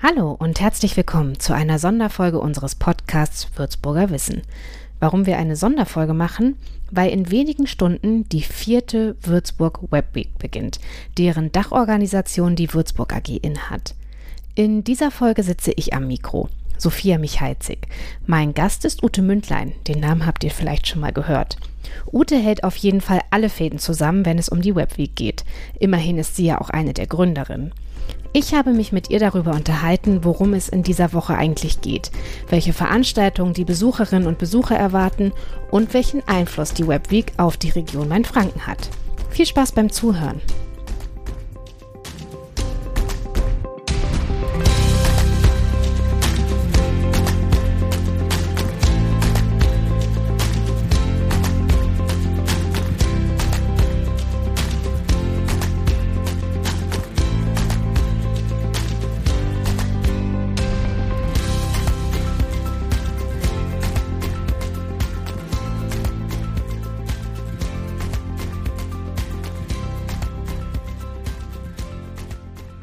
Hallo 0.00 0.30
und 0.30 0.60
herzlich 0.60 0.96
willkommen 0.96 1.40
zu 1.40 1.52
einer 1.52 1.80
Sonderfolge 1.80 2.38
unseres 2.38 2.76
Podcasts 2.76 3.48
Würzburger 3.56 4.10
Wissen. 4.10 4.42
Warum 5.00 5.26
wir 5.26 5.38
eine 5.38 5.56
Sonderfolge 5.56 6.14
machen? 6.14 6.56
Weil 6.92 7.10
in 7.10 7.32
wenigen 7.32 7.66
Stunden 7.66 8.28
die 8.28 8.42
vierte 8.42 9.16
Würzburg 9.22 9.90
Web 9.90 10.14
Week 10.14 10.38
beginnt, 10.38 10.78
deren 11.18 11.50
Dachorganisation 11.50 12.54
die 12.54 12.72
Würzburg 12.72 13.12
AG 13.12 13.40
inhat. 13.42 13.96
In 14.54 14.84
dieser 14.84 15.10
Folge 15.10 15.42
sitze 15.42 15.72
ich 15.72 15.94
am 15.94 16.06
Mikro, 16.06 16.48
Sophia 16.76 17.18
Michalzig. 17.18 17.88
Mein 18.24 18.54
Gast 18.54 18.84
ist 18.84 19.02
Ute 19.02 19.20
Mündlein, 19.20 19.72
den 19.88 19.98
Namen 19.98 20.26
habt 20.26 20.44
ihr 20.44 20.52
vielleicht 20.52 20.86
schon 20.86 21.00
mal 21.00 21.12
gehört. 21.12 21.56
Ute 22.12 22.38
hält 22.38 22.62
auf 22.62 22.76
jeden 22.76 23.00
Fall 23.00 23.22
alle 23.30 23.48
Fäden 23.48 23.80
zusammen, 23.80 24.24
wenn 24.24 24.38
es 24.38 24.48
um 24.48 24.62
die 24.62 24.76
Web 24.76 24.96
Week 24.96 25.16
geht. 25.16 25.44
Immerhin 25.80 26.18
ist 26.18 26.36
sie 26.36 26.46
ja 26.46 26.60
auch 26.60 26.70
eine 26.70 26.94
der 26.94 27.08
Gründerinnen. 27.08 27.72
Ich 28.32 28.54
habe 28.54 28.72
mich 28.72 28.92
mit 28.92 29.10
ihr 29.10 29.18
darüber 29.18 29.52
unterhalten, 29.52 30.24
worum 30.24 30.54
es 30.54 30.68
in 30.68 30.82
dieser 30.82 31.12
Woche 31.12 31.34
eigentlich 31.34 31.80
geht, 31.80 32.10
welche 32.48 32.72
Veranstaltungen 32.72 33.54
die 33.54 33.64
Besucherinnen 33.64 34.28
und 34.28 34.38
Besucher 34.38 34.76
erwarten 34.76 35.32
und 35.70 35.94
welchen 35.94 36.26
Einfluss 36.28 36.74
die 36.74 36.86
Webweek 36.86 37.32
auf 37.38 37.56
die 37.56 37.70
Region 37.70 38.08
Mainfranken 38.08 38.66
hat. 38.66 38.90
Viel 39.30 39.46
Spaß 39.46 39.72
beim 39.72 39.90
Zuhören! 39.90 40.40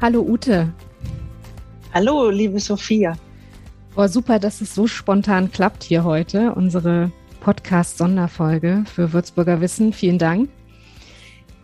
Hallo 0.06 0.22
Ute. 0.22 0.72
Hallo, 1.92 2.30
liebe 2.30 2.60
Sophia. 2.60 3.16
Oh, 3.96 4.06
super, 4.06 4.38
dass 4.38 4.60
es 4.60 4.72
so 4.72 4.86
spontan 4.86 5.50
klappt 5.50 5.82
hier 5.82 6.04
heute, 6.04 6.54
unsere 6.54 7.10
Podcast-Sonderfolge 7.40 8.84
für 8.86 9.12
Würzburger 9.12 9.60
Wissen. 9.60 9.92
Vielen 9.92 10.18
Dank. 10.18 10.48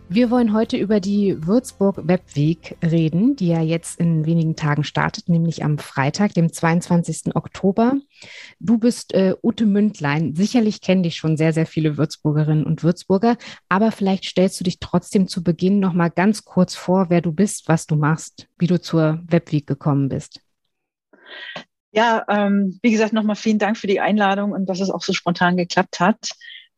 Wir 0.09 0.29
wollen 0.29 0.51
heute 0.51 0.75
über 0.75 0.99
die 0.99 1.37
Würzburg 1.47 2.05
Webweg 2.05 2.75
reden, 2.83 3.37
die 3.37 3.47
ja 3.47 3.61
jetzt 3.61 3.97
in 3.97 4.25
wenigen 4.25 4.57
Tagen 4.57 4.83
startet, 4.83 5.29
nämlich 5.29 5.63
am 5.63 5.77
Freitag, 5.77 6.33
dem 6.33 6.51
22. 6.51 7.37
Oktober. 7.37 7.93
Du 8.59 8.77
bist 8.77 9.13
äh, 9.13 9.35
Ute 9.41 9.65
Mündlein. 9.65 10.35
Sicherlich 10.35 10.81
kennen 10.81 11.03
dich 11.03 11.15
schon 11.15 11.37
sehr, 11.37 11.53
sehr 11.53 11.65
viele 11.65 11.97
Würzburgerinnen 11.97 12.65
und 12.65 12.83
Würzburger, 12.83 13.37
aber 13.69 13.91
vielleicht 13.91 14.25
stellst 14.25 14.59
du 14.59 14.63
dich 14.63 14.79
trotzdem 14.79 15.27
zu 15.27 15.43
Beginn 15.43 15.79
noch 15.79 15.93
mal 15.93 16.09
ganz 16.09 16.45
kurz 16.45 16.75
vor, 16.75 17.09
wer 17.09 17.21
du 17.21 17.31
bist, 17.31 17.67
was 17.67 17.85
du 17.85 17.95
machst, 17.95 18.47
wie 18.57 18.67
du 18.67 18.79
zur 18.81 19.21
Webweek 19.27 19.67
gekommen 19.67 20.09
bist. 20.09 20.41
Ja, 21.91 22.25
ähm, 22.27 22.79
wie 22.81 22.91
gesagt, 22.91 23.13
nochmal 23.13 23.35
vielen 23.35 23.59
Dank 23.59 23.77
für 23.77 23.87
die 23.87 23.99
Einladung 23.99 24.51
und 24.51 24.65
dass 24.65 24.79
es 24.79 24.89
auch 24.89 25.03
so 25.03 25.13
spontan 25.13 25.57
geklappt 25.57 25.99
hat. 25.99 26.29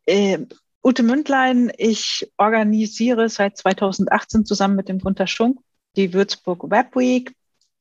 Äh, 0.05 0.39
Ute 0.83 1.01
Mündlein, 1.01 1.71
ich 1.77 2.31
organisiere 2.37 3.27
seit 3.27 3.57
2018 3.57 4.45
zusammen 4.45 4.75
mit 4.75 4.87
dem 4.87 4.99
Gunter 4.99 5.25
Schunk 5.25 5.59
die 5.95 6.13
Würzburg 6.13 6.69
Web 6.69 6.95
Week. 6.95 7.33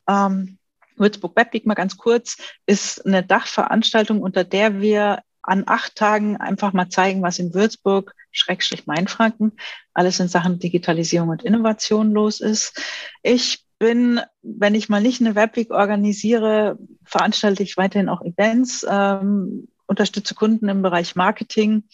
Ähm, 0.08 0.58
Würzburg 0.96 1.36
Web 1.36 1.52
Week 1.52 1.66
mal 1.66 1.74
ganz 1.74 1.96
kurz 1.96 2.36
ist 2.66 3.04
eine 3.04 3.22
Dachveranstaltung, 3.22 4.22
unter 4.22 4.44
der 4.44 4.80
wir 4.80 5.22
an 5.42 5.64
acht 5.66 5.94
Tagen 5.96 6.36
einfach 6.38 6.72
mal 6.72 6.88
zeigen, 6.88 7.22
was 7.22 7.38
in 7.38 7.52
Würzburg, 7.52 8.14
Schrägstrich 8.32 8.86
Mainfranken, 8.86 9.52
alles 9.92 10.18
in 10.20 10.28
Sachen 10.28 10.58
Digitalisierung 10.58 11.28
und 11.28 11.44
Innovation 11.44 12.12
los 12.12 12.40
ist. 12.40 12.80
Ich 13.22 13.64
bin, 13.78 14.20
wenn 14.42 14.74
ich 14.74 14.88
mal 14.88 15.02
nicht 15.02 15.20
eine 15.20 15.34
Webweek 15.34 15.70
organisiere, 15.70 16.78
veranstalte 17.04 17.62
ich 17.62 17.76
weiterhin 17.76 18.08
auch 18.08 18.22
Events, 18.22 18.86
ähm, 18.88 19.68
unterstütze 19.86 20.34
Kunden 20.34 20.68
im 20.68 20.80
Bereich 20.80 21.14
Marketing 21.14 21.84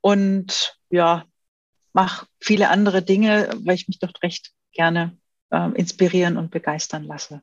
und 0.00 0.78
ja, 0.88 1.24
mache 1.92 2.26
viele 2.40 2.70
andere 2.70 3.02
Dinge, 3.02 3.50
weil 3.64 3.74
ich 3.74 3.88
mich 3.88 3.98
doch 3.98 4.12
recht 4.22 4.52
gerne 4.72 5.16
äh, 5.50 5.70
inspirieren 5.72 6.36
und 6.36 6.50
begeistern 6.50 7.04
lasse. 7.04 7.42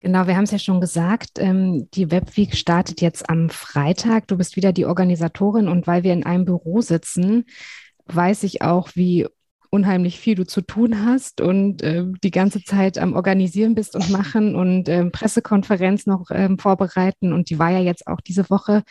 Genau, 0.00 0.26
wir 0.26 0.36
haben 0.36 0.44
es 0.44 0.50
ja 0.50 0.58
schon 0.58 0.80
gesagt, 0.80 1.32
ähm, 1.36 1.88
die 1.92 2.10
Webweek 2.10 2.56
startet 2.56 3.02
jetzt 3.02 3.28
am 3.28 3.50
Freitag. 3.50 4.28
Du 4.28 4.38
bist 4.38 4.56
wieder 4.56 4.72
die 4.72 4.86
Organisatorin 4.86 5.68
und 5.68 5.86
weil 5.86 6.04
wir 6.04 6.14
in 6.14 6.24
einem 6.24 6.46
Büro 6.46 6.80
sitzen, 6.80 7.44
weiß 8.06 8.44
ich 8.44 8.62
auch, 8.62 8.88
wie 8.94 9.26
unheimlich 9.68 10.18
viel 10.18 10.34
du 10.34 10.46
zu 10.46 10.62
tun 10.62 11.04
hast 11.04 11.40
und 11.40 11.82
äh, 11.82 12.04
die 12.24 12.30
ganze 12.30 12.64
Zeit 12.64 12.98
am 12.98 13.14
Organisieren 13.14 13.74
bist 13.74 13.94
und 13.94 14.10
machen 14.10 14.56
und 14.56 14.88
äh, 14.88 15.04
Pressekonferenz 15.10 16.06
noch 16.06 16.30
äh, 16.30 16.48
vorbereiten. 16.58 17.32
Und 17.32 17.50
die 17.50 17.58
war 17.58 17.70
ja 17.70 17.78
jetzt 17.78 18.06
auch 18.06 18.20
diese 18.20 18.48
Woche. 18.48 18.82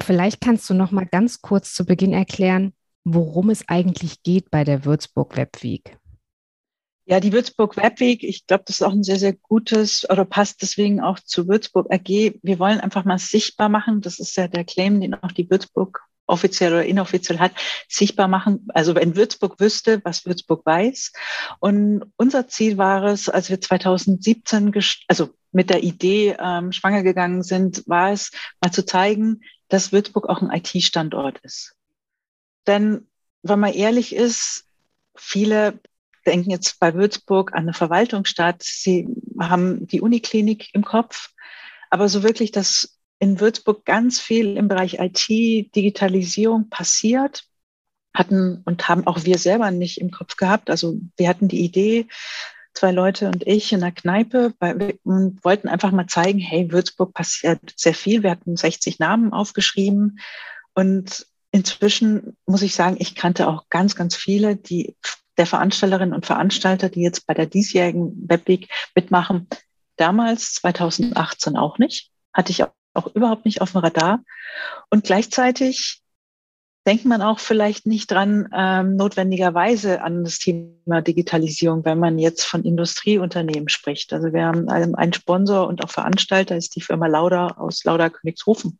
Vielleicht 0.00 0.40
kannst 0.42 0.68
du 0.70 0.74
noch 0.74 0.92
mal 0.92 1.06
ganz 1.06 1.40
kurz 1.40 1.74
zu 1.74 1.84
Beginn 1.84 2.12
erklären, 2.12 2.74
worum 3.04 3.48
es 3.50 3.68
eigentlich 3.68 4.22
geht 4.22 4.50
bei 4.50 4.62
der 4.62 4.84
Würzburg 4.84 5.36
Webweek. 5.36 5.96
Ja, 7.10 7.20
die 7.20 7.32
Würzburg 7.32 7.78
Webweek, 7.78 8.22
ich 8.22 8.46
glaube, 8.46 8.64
das 8.66 8.76
ist 8.76 8.82
auch 8.82 8.92
ein 8.92 9.02
sehr, 9.02 9.18
sehr 9.18 9.32
gutes 9.32 10.08
oder 10.10 10.26
passt 10.26 10.60
deswegen 10.60 11.00
auch 11.00 11.18
zu 11.18 11.48
Würzburg 11.48 11.90
AG. 11.90 12.34
Wir 12.42 12.58
wollen 12.58 12.80
einfach 12.80 13.06
mal 13.06 13.18
sichtbar 13.18 13.70
machen. 13.70 14.02
Das 14.02 14.18
ist 14.18 14.36
ja 14.36 14.46
der 14.46 14.64
Claim, 14.64 15.00
den 15.00 15.14
auch 15.14 15.32
die 15.32 15.48
Würzburg 15.48 16.02
offiziell 16.26 16.70
oder 16.70 16.84
inoffiziell 16.84 17.38
hat, 17.38 17.52
sichtbar 17.88 18.28
machen. 18.28 18.68
Also 18.74 18.94
wenn 18.94 19.16
Würzburg 19.16 19.58
wüsste, 19.58 20.02
was 20.04 20.26
Würzburg 20.26 20.66
weiß. 20.66 21.14
Und 21.60 22.04
unser 22.16 22.46
Ziel 22.46 22.76
war 22.76 23.04
es, 23.04 23.30
als 23.30 23.48
wir 23.48 23.58
2017, 23.58 24.74
also 25.08 25.30
mit 25.50 25.70
der 25.70 25.82
Idee 25.82 26.36
ähm, 26.38 26.72
schwanger 26.72 27.02
gegangen 27.02 27.42
sind, 27.42 27.84
war 27.86 28.12
es 28.12 28.32
mal 28.60 28.70
zu 28.70 28.84
zeigen, 28.84 29.40
dass 29.68 29.92
Würzburg 29.92 30.28
auch 30.28 30.42
ein 30.42 30.50
IT-Standort 30.50 31.38
ist. 31.38 31.74
Denn 32.66 33.08
wenn 33.42 33.60
man 33.60 33.72
ehrlich 33.72 34.14
ist, 34.14 34.66
viele 35.16 35.80
denken 36.28 36.50
jetzt 36.50 36.78
bei 36.78 36.94
Würzburg 36.94 37.52
an 37.52 37.62
eine 37.62 37.72
Verwaltungsstadt. 37.72 38.62
Sie 38.62 39.08
haben 39.40 39.86
die 39.86 40.00
Uniklinik 40.00 40.74
im 40.74 40.84
Kopf. 40.84 41.30
Aber 41.90 42.08
so 42.08 42.22
wirklich, 42.22 42.52
dass 42.52 42.98
in 43.18 43.40
Würzburg 43.40 43.84
ganz 43.84 44.20
viel 44.20 44.56
im 44.56 44.68
Bereich 44.68 44.98
IT, 45.00 45.28
Digitalisierung 45.74 46.68
passiert, 46.68 47.44
hatten 48.14 48.62
und 48.64 48.88
haben 48.88 49.06
auch 49.06 49.24
wir 49.24 49.38
selber 49.38 49.70
nicht 49.70 50.00
im 50.00 50.10
Kopf 50.10 50.36
gehabt. 50.36 50.70
Also 50.70 51.00
wir 51.16 51.28
hatten 51.28 51.48
die 51.48 51.64
Idee, 51.64 52.06
zwei 52.74 52.92
Leute 52.92 53.26
und 53.28 53.46
ich 53.46 53.72
in 53.72 53.80
der 53.80 53.92
Kneipe 53.92 54.54
bei, 54.58 54.98
und 55.02 55.44
wollten 55.44 55.68
einfach 55.68 55.90
mal 55.90 56.06
zeigen, 56.06 56.38
hey, 56.38 56.70
Würzburg 56.70 57.14
passiert 57.14 57.60
sehr 57.76 57.94
viel. 57.94 58.22
Wir 58.22 58.30
hatten 58.30 58.56
60 58.56 58.98
Namen 58.98 59.32
aufgeschrieben 59.32 60.20
und 60.74 61.26
inzwischen 61.50 62.36
muss 62.46 62.62
ich 62.62 62.74
sagen, 62.74 62.96
ich 62.98 63.14
kannte 63.14 63.48
auch 63.48 63.68
ganz, 63.68 63.96
ganz 63.96 64.14
viele, 64.14 64.56
die 64.56 64.96
der 65.38 65.46
Veranstalterinnen 65.46 66.14
und 66.14 66.26
Veranstalter, 66.26 66.88
die 66.88 67.02
jetzt 67.02 67.26
bei 67.26 67.34
der 67.34 67.46
diesjährigen 67.46 68.28
Webweek 68.28 68.68
mitmachen. 68.94 69.48
Damals, 69.96 70.54
2018 70.54 71.56
auch 71.56 71.78
nicht, 71.78 72.10
hatte 72.32 72.52
ich 72.52 72.64
auch 72.94 73.14
überhaupt 73.14 73.44
nicht 73.44 73.60
auf 73.60 73.72
dem 73.72 73.80
Radar. 73.80 74.20
Und 74.90 75.04
gleichzeitig 75.04 76.02
denkt 76.86 77.04
man 77.04 77.20
auch 77.20 77.38
vielleicht 77.38 77.86
nicht 77.86 78.10
dran, 78.10 78.48
ähm, 78.54 78.96
notwendigerweise 78.96 80.00
an 80.00 80.24
das 80.24 80.38
Thema 80.38 81.02
Digitalisierung, 81.02 81.84
wenn 81.84 81.98
man 81.98 82.18
jetzt 82.18 82.44
von 82.44 82.64
Industrieunternehmen 82.64 83.68
spricht. 83.68 84.12
Also 84.12 84.32
wir 84.32 84.46
haben 84.46 84.68
einen 84.70 85.12
Sponsor 85.12 85.68
und 85.68 85.84
auch 85.84 85.90
Veranstalter, 85.90 86.56
ist 86.56 86.76
die 86.76 86.80
Firma 86.80 87.06
Lauda 87.06 87.48
aus 87.58 87.84
Lauda 87.84 88.08
Königshofen. 88.08 88.78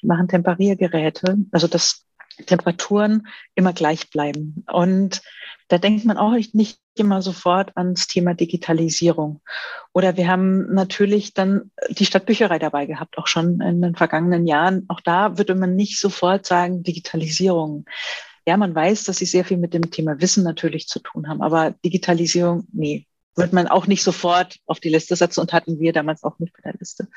Die 0.00 0.06
machen 0.06 0.28
Temperiergeräte, 0.28 1.36
also 1.52 1.66
dass 1.66 2.06
Temperaturen 2.46 3.26
immer 3.54 3.72
gleich 3.74 4.10
bleiben. 4.10 4.64
Und 4.72 5.20
da 5.68 5.78
denkt 5.78 6.04
man 6.04 6.16
auch 6.16 6.32
nicht 6.52 6.78
immer 6.94 7.22
sofort 7.22 7.76
ans 7.76 8.06
Thema 8.06 8.34
Digitalisierung. 8.34 9.40
Oder 9.92 10.16
wir 10.16 10.28
haben 10.28 10.72
natürlich 10.72 11.34
dann 11.34 11.70
die 11.90 12.06
Stadtbücherei 12.06 12.58
dabei 12.58 12.86
gehabt, 12.86 13.18
auch 13.18 13.26
schon 13.26 13.60
in 13.60 13.82
den 13.82 13.96
vergangenen 13.96 14.46
Jahren. 14.46 14.84
Auch 14.88 15.00
da 15.00 15.38
würde 15.38 15.54
man 15.54 15.74
nicht 15.74 15.98
sofort 15.98 16.46
sagen 16.46 16.82
Digitalisierung. 16.82 17.84
Ja, 18.46 18.56
man 18.56 18.74
weiß, 18.74 19.04
dass 19.04 19.16
sie 19.18 19.26
sehr 19.26 19.44
viel 19.44 19.56
mit 19.56 19.74
dem 19.74 19.90
Thema 19.90 20.20
Wissen 20.20 20.44
natürlich 20.44 20.86
zu 20.86 21.00
tun 21.00 21.28
haben, 21.28 21.42
aber 21.42 21.74
Digitalisierung, 21.84 22.66
nee, 22.72 23.06
wird 23.34 23.52
man 23.52 23.66
auch 23.66 23.86
nicht 23.86 24.02
sofort 24.02 24.58
auf 24.66 24.80
die 24.80 24.88
Liste 24.88 25.16
setzen 25.16 25.40
und 25.40 25.52
hatten 25.52 25.78
wir 25.78 25.92
damals 25.92 26.22
auch 26.22 26.38
nicht 26.38 26.54
bei 26.54 26.62
der 26.62 26.78
Liste. 26.78 27.08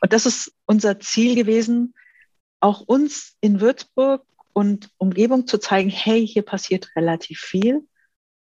Und 0.00 0.12
das 0.12 0.26
ist 0.26 0.52
unser 0.66 0.98
Ziel 0.98 1.36
gewesen, 1.36 1.94
auch 2.60 2.80
uns 2.80 3.36
in 3.40 3.60
Würzburg 3.60 4.24
und 4.52 4.90
Umgebung 4.98 5.46
zu 5.46 5.58
zeigen, 5.58 5.90
hey, 5.90 6.26
hier 6.26 6.42
passiert 6.42 6.90
relativ 6.96 7.40
viel. 7.40 7.86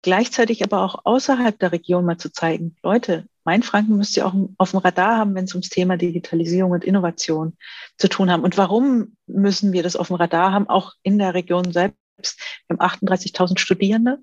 Gleichzeitig 0.02 0.64
aber 0.64 0.84
auch 0.84 1.02
außerhalb 1.04 1.58
der 1.58 1.72
Region 1.72 2.06
mal 2.06 2.18
zu 2.18 2.32
zeigen, 2.32 2.76
Leute, 2.84 3.28
Mainfranken 3.44 3.98
müsst 3.98 4.18
ihr 4.18 4.26
auch 4.26 4.34
auf 4.58 4.72
dem 4.72 4.80
Radar 4.80 5.18
haben, 5.18 5.36
wenn 5.36 5.46
es 5.46 5.54
ums 5.54 5.70
Thema 5.70 5.98
Digitalisierung 5.98 6.72
und 6.72 6.84
Innovation 6.84 7.58
zu 7.98 8.10
tun 8.10 8.32
haben. 8.32 8.44
Und 8.44 8.58
warum 8.58 9.16
müssen 9.28 9.72
wir 9.72 9.84
das 9.84 9.96
auf 9.96 10.08
dem 10.08 10.16
Radar 10.16 10.52
haben, 10.52 10.68
auch 10.68 10.94
in 11.04 11.20
der 11.20 11.36
Region 11.36 11.72
selbst? 11.72 12.40
Wir 12.68 12.78
haben 12.78 13.08
38.000 13.08 13.60
Studierende. 13.60 14.20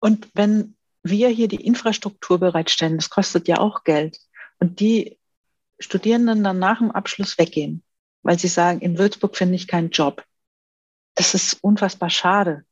Und 0.00 0.28
wenn 0.34 0.76
wir 1.02 1.28
hier 1.28 1.48
die 1.48 1.64
Infrastruktur 1.64 2.38
bereitstellen, 2.38 2.96
das 2.96 3.10
kostet 3.10 3.48
ja 3.48 3.58
auch 3.58 3.84
Geld. 3.84 4.18
Und 4.58 4.80
die 4.80 5.18
Studierenden 5.78 6.44
dann 6.44 6.58
nach 6.58 6.78
dem 6.78 6.90
Abschluss 6.90 7.38
weggehen, 7.38 7.82
weil 8.22 8.38
sie 8.38 8.48
sagen, 8.48 8.80
in 8.80 8.98
Würzburg 8.98 9.36
finde 9.36 9.54
ich 9.54 9.68
keinen 9.68 9.90
Job. 9.90 10.24
Das 11.14 11.34
ist 11.34 11.62
unfassbar 11.62 12.10
schade. 12.10 12.64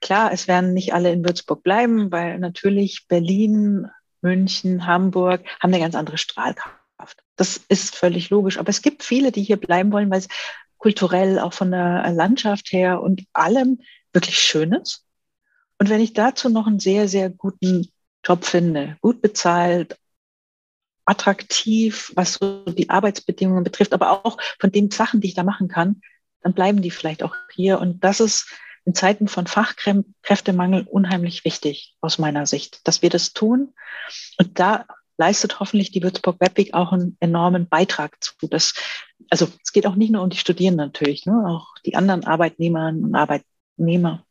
Klar, 0.00 0.32
es 0.32 0.48
werden 0.48 0.72
nicht 0.72 0.94
alle 0.94 1.12
in 1.12 1.24
Würzburg 1.24 1.62
bleiben, 1.62 2.10
weil 2.10 2.38
natürlich 2.38 3.06
Berlin, 3.06 3.88
München, 4.22 4.86
Hamburg 4.86 5.44
haben 5.60 5.72
eine 5.72 5.82
ganz 5.82 5.94
andere 5.94 6.18
Strahlkraft. 6.18 7.22
Das 7.36 7.58
ist 7.68 7.94
völlig 7.94 8.30
logisch. 8.30 8.58
Aber 8.58 8.70
es 8.70 8.82
gibt 8.82 9.02
viele, 9.02 9.32
die 9.32 9.42
hier 9.42 9.58
bleiben 9.58 9.92
wollen, 9.92 10.10
weil 10.10 10.20
es 10.20 10.28
kulturell, 10.78 11.38
auch 11.38 11.52
von 11.52 11.70
der 11.70 12.10
Landschaft 12.12 12.72
her 12.72 13.02
und 13.02 13.24
allem 13.32 13.80
wirklich 14.12 14.38
schön 14.38 14.72
ist. 14.72 15.04
Und 15.78 15.88
wenn 15.88 16.00
ich 16.00 16.14
dazu 16.14 16.48
noch 16.48 16.66
einen 16.66 16.80
sehr, 16.80 17.08
sehr 17.08 17.30
guten 17.30 17.88
Job 18.24 18.44
finde, 18.44 18.96
gut 19.00 19.22
bezahlt, 19.22 19.96
attraktiv, 21.10 22.12
was 22.14 22.34
so 22.34 22.64
die 22.64 22.88
Arbeitsbedingungen 22.88 23.64
betrifft, 23.64 23.92
aber 23.92 24.24
auch 24.24 24.38
von 24.60 24.70
den 24.70 24.90
Sachen, 24.90 25.20
die 25.20 25.28
ich 25.28 25.34
da 25.34 25.42
machen 25.42 25.68
kann, 25.68 26.00
dann 26.40 26.54
bleiben 26.54 26.80
die 26.80 26.92
vielleicht 26.92 27.22
auch 27.22 27.34
hier. 27.52 27.80
Und 27.80 28.04
das 28.04 28.20
ist 28.20 28.48
in 28.84 28.94
Zeiten 28.94 29.28
von 29.28 29.46
Fachkräftemangel 29.46 30.86
unheimlich 30.88 31.44
wichtig 31.44 31.96
aus 32.00 32.18
meiner 32.18 32.46
Sicht, 32.46 32.86
dass 32.86 33.02
wir 33.02 33.10
das 33.10 33.32
tun. 33.32 33.74
Und 34.38 34.58
da 34.58 34.86
leistet 35.18 35.60
hoffentlich 35.60 35.90
die 35.90 36.02
Würzburg 36.02 36.40
Webweg 36.40 36.72
auch 36.72 36.92
einen 36.92 37.16
enormen 37.20 37.68
Beitrag 37.68 38.22
zu. 38.22 38.32
Das, 38.48 38.74
also 39.28 39.48
es 39.62 39.72
geht 39.72 39.86
auch 39.86 39.96
nicht 39.96 40.12
nur 40.12 40.22
um 40.22 40.30
die 40.30 40.38
Studierenden 40.38 40.86
natürlich, 40.86 41.26
ne, 41.26 41.44
auch 41.46 41.74
die 41.84 41.96
anderen 41.96 42.24
Arbeitnehmerinnen 42.24 43.04
und 43.04 43.14
Arbeitnehmer. 43.14 44.24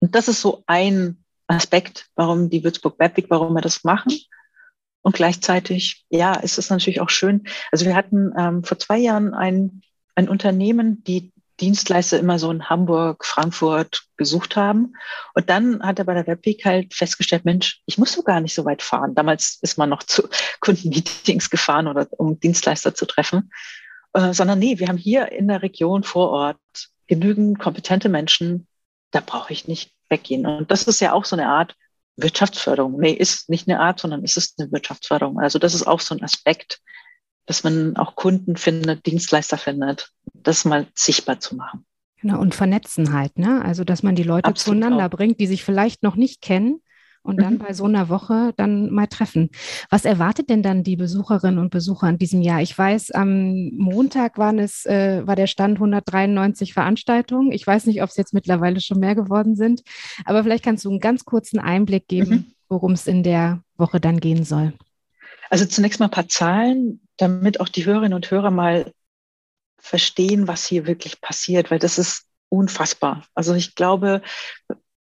Und 0.00 0.14
das 0.14 0.28
ist 0.28 0.42
so 0.42 0.64
ein 0.66 1.24
Aspekt, 1.46 2.08
warum 2.16 2.50
die 2.50 2.64
Würzburg 2.64 2.98
Webweg, 2.98 3.26
warum 3.30 3.54
wir 3.54 3.62
das 3.62 3.84
machen. 3.84 4.12
Und 5.02 5.16
gleichzeitig, 5.16 6.04
ja, 6.10 6.34
ist 6.34 6.58
es 6.58 6.70
natürlich 6.70 7.00
auch 7.00 7.10
schön. 7.10 7.44
Also 7.70 7.84
wir 7.84 7.96
hatten 7.96 8.32
ähm, 8.38 8.64
vor 8.64 8.78
zwei 8.78 8.98
Jahren 8.98 9.34
ein, 9.34 9.82
ein 10.14 10.28
Unternehmen, 10.28 11.02
die 11.04 11.32
Dienstleister 11.60 12.18
immer 12.18 12.38
so 12.38 12.50
in 12.50 12.68
Hamburg, 12.68 13.24
Frankfurt 13.24 14.04
gesucht 14.16 14.56
haben. 14.56 14.94
Und 15.34 15.50
dann 15.50 15.82
hat 15.82 15.98
er 15.98 16.04
bei 16.04 16.14
der 16.14 16.26
Webpeak 16.26 16.64
halt 16.64 16.94
festgestellt, 16.94 17.44
Mensch, 17.44 17.82
ich 17.86 17.98
muss 17.98 18.12
so 18.12 18.22
gar 18.22 18.40
nicht 18.40 18.54
so 18.54 18.64
weit 18.64 18.82
fahren. 18.82 19.14
Damals 19.14 19.58
ist 19.62 19.78
man 19.78 19.88
noch 19.88 20.02
zu 20.02 20.28
Kundenmeetings 20.60 21.50
gefahren 21.50 21.88
oder 21.88 22.08
um 22.18 22.40
Dienstleister 22.40 22.94
zu 22.94 23.06
treffen. 23.06 23.50
Äh, 24.12 24.32
sondern 24.32 24.58
nee, 24.58 24.78
wir 24.78 24.88
haben 24.88 24.96
hier 24.96 25.30
in 25.32 25.48
der 25.48 25.62
Region 25.62 26.02
vor 26.02 26.30
Ort 26.30 26.58
genügend 27.06 27.58
kompetente 27.58 28.08
Menschen. 28.08 28.66
Da 29.10 29.20
brauche 29.24 29.52
ich 29.52 29.68
nicht 29.68 29.92
weggehen. 30.08 30.46
Und 30.46 30.70
das 30.70 30.84
ist 30.84 31.00
ja 31.00 31.12
auch 31.12 31.24
so 31.24 31.36
eine 31.36 31.48
Art 31.48 31.76
Wirtschaftsförderung. 32.16 32.98
Nee, 32.98 33.12
ist 33.12 33.48
nicht 33.48 33.68
eine 33.68 33.80
Art, 33.80 34.00
sondern 34.00 34.22
ist 34.22 34.36
es 34.36 34.54
eine 34.58 34.70
Wirtschaftsförderung. 34.72 35.40
Also 35.40 35.58
das 35.58 35.74
ist 35.74 35.86
auch 35.86 36.00
so 36.00 36.14
ein 36.14 36.22
Aspekt, 36.22 36.80
dass 37.46 37.64
man 37.64 37.96
auch 37.96 38.14
Kunden 38.14 38.56
findet, 38.56 39.06
Dienstleister 39.06 39.58
findet, 39.58 40.10
das 40.32 40.64
mal 40.64 40.86
sichtbar 40.94 41.40
zu 41.40 41.56
machen. 41.56 41.84
Genau, 42.20 42.40
und 42.40 42.54
vernetzen 42.54 43.12
halt, 43.12 43.36
ne? 43.36 43.64
Also, 43.64 43.82
dass 43.82 44.04
man 44.04 44.14
die 44.14 44.22
Leute 44.22 44.48
Absolut 44.48 44.80
zueinander 44.80 45.06
auch. 45.06 45.10
bringt, 45.10 45.40
die 45.40 45.48
sich 45.48 45.64
vielleicht 45.64 46.04
noch 46.04 46.14
nicht 46.14 46.40
kennen 46.40 46.80
und 47.22 47.40
dann 47.40 47.54
mhm. 47.54 47.58
bei 47.58 47.72
so 47.72 47.84
einer 47.84 48.08
Woche 48.08 48.52
dann 48.56 48.90
mal 48.90 49.06
treffen. 49.06 49.50
Was 49.90 50.04
erwartet 50.04 50.50
denn 50.50 50.62
dann 50.62 50.82
die 50.82 50.96
Besucherinnen 50.96 51.58
und 51.58 51.70
Besucher 51.70 52.08
in 52.08 52.18
diesem 52.18 52.42
Jahr? 52.42 52.60
Ich 52.62 52.76
weiß, 52.76 53.12
am 53.12 53.70
Montag 53.70 54.38
waren 54.38 54.58
es, 54.58 54.84
äh, 54.86 55.26
war 55.26 55.36
der 55.36 55.46
Stand 55.46 55.76
193 55.76 56.72
Veranstaltungen. 56.72 57.52
Ich 57.52 57.66
weiß 57.66 57.86
nicht, 57.86 58.02
ob 58.02 58.10
es 58.10 58.16
jetzt 58.16 58.34
mittlerweile 58.34 58.80
schon 58.80 58.98
mehr 58.98 59.14
geworden 59.14 59.56
sind, 59.56 59.82
aber 60.24 60.42
vielleicht 60.42 60.64
kannst 60.64 60.84
du 60.84 60.90
einen 60.90 61.00
ganz 61.00 61.24
kurzen 61.24 61.58
Einblick 61.58 62.08
geben, 62.08 62.30
mhm. 62.30 62.44
worum 62.68 62.92
es 62.92 63.06
in 63.06 63.22
der 63.22 63.62
Woche 63.76 64.00
dann 64.00 64.20
gehen 64.20 64.44
soll. 64.44 64.72
Also 65.50 65.66
zunächst 65.66 66.00
mal 66.00 66.06
ein 66.06 66.12
paar 66.12 66.28
Zahlen 66.28 67.00
damit 67.16 67.60
auch 67.60 67.68
die 67.68 67.84
Hörerinnen 67.84 68.14
und 68.14 68.30
Hörer 68.30 68.50
mal 68.50 68.92
verstehen, 69.78 70.48
was 70.48 70.66
hier 70.66 70.86
wirklich 70.86 71.20
passiert, 71.20 71.70
weil 71.70 71.78
das 71.78 71.98
ist 71.98 72.26
unfassbar. 72.48 73.24
Also 73.34 73.54
ich 73.54 73.74
glaube, 73.74 74.22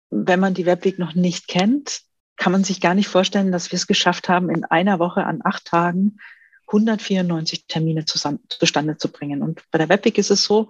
wenn 0.09 0.39
man 0.39 0.53
die 0.53 0.65
Webweg 0.65 0.99
noch 0.99 1.15
nicht 1.15 1.47
kennt, 1.47 2.01
kann 2.37 2.51
man 2.51 2.63
sich 2.63 2.79
gar 2.79 2.93
nicht 2.93 3.07
vorstellen, 3.07 3.51
dass 3.51 3.71
wir 3.71 3.77
es 3.77 3.87
geschafft 3.87 4.29
haben, 4.29 4.49
in 4.49 4.63
einer 4.63 4.99
Woche 4.99 5.25
an 5.25 5.41
acht 5.43 5.65
Tagen 5.65 6.19
194 6.67 7.65
Termine 7.67 8.05
zusammen, 8.05 8.39
zustande 8.49 8.97
zu 8.97 9.11
bringen. 9.11 9.41
Und 9.41 9.63
bei 9.71 9.77
der 9.77 9.89
Webweg 9.89 10.17
ist 10.17 10.31
es 10.31 10.43
so, 10.43 10.69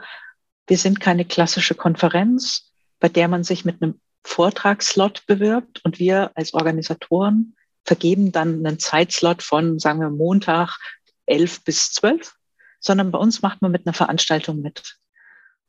wir 0.67 0.77
sind 0.77 0.99
keine 0.99 1.25
klassische 1.25 1.75
Konferenz, 1.75 2.71
bei 2.99 3.09
der 3.09 3.27
man 3.27 3.43
sich 3.43 3.65
mit 3.65 3.81
einem 3.81 3.99
Vortragslot 4.23 5.25
bewirbt 5.25 5.83
und 5.85 5.99
wir 5.99 6.31
als 6.35 6.53
Organisatoren 6.53 7.55
vergeben 7.85 8.31
dann 8.31 8.65
einen 8.65 8.79
Zeitslot 8.79 9.41
von, 9.41 9.79
sagen 9.79 10.01
wir, 10.01 10.09
Montag 10.09 10.77
11 11.25 11.63
bis 11.63 11.91
12, 11.93 12.35
sondern 12.79 13.11
bei 13.11 13.17
uns 13.17 13.41
macht 13.41 13.61
man 13.61 13.71
mit 13.71 13.87
einer 13.87 13.93
Veranstaltung 13.93 14.61
mit. 14.61 14.97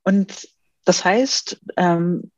Und 0.02 0.48
das 0.84 1.04
heißt, 1.04 1.60
ähm, 1.76 2.30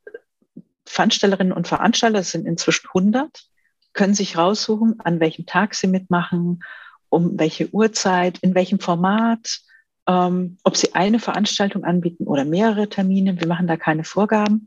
Veranstalterinnen 0.85 1.53
und 1.53 1.69
Veranstalter 1.69 2.23
sind 2.23 2.47
inzwischen 2.47 2.89
100, 2.89 3.50
können 3.92 4.14
sich 4.14 4.37
raussuchen, 4.37 5.00
an 5.00 5.20
welchem 5.20 5.46
Tag 5.46 5.75
sie 5.75 5.87
mitmachen, 5.87 6.62
um 7.08 7.38
welche 7.38 7.69
Uhrzeit, 7.72 8.38
in 8.38 8.54
welchem 8.54 8.81
Format, 8.81 9.60
ähm, 10.06 10.58
ob 10.64 10.76
sie 10.76 10.94
eine 10.94 11.19
Veranstaltung 11.19 11.84
anbieten 11.84 12.26
oder 12.26 12.44
mehrere 12.44 12.88
Termine. 12.88 13.38
Wir 13.40 13.46
machen 13.46 13.66
da 13.66 13.76
keine 13.76 14.04
Vorgaben. 14.04 14.66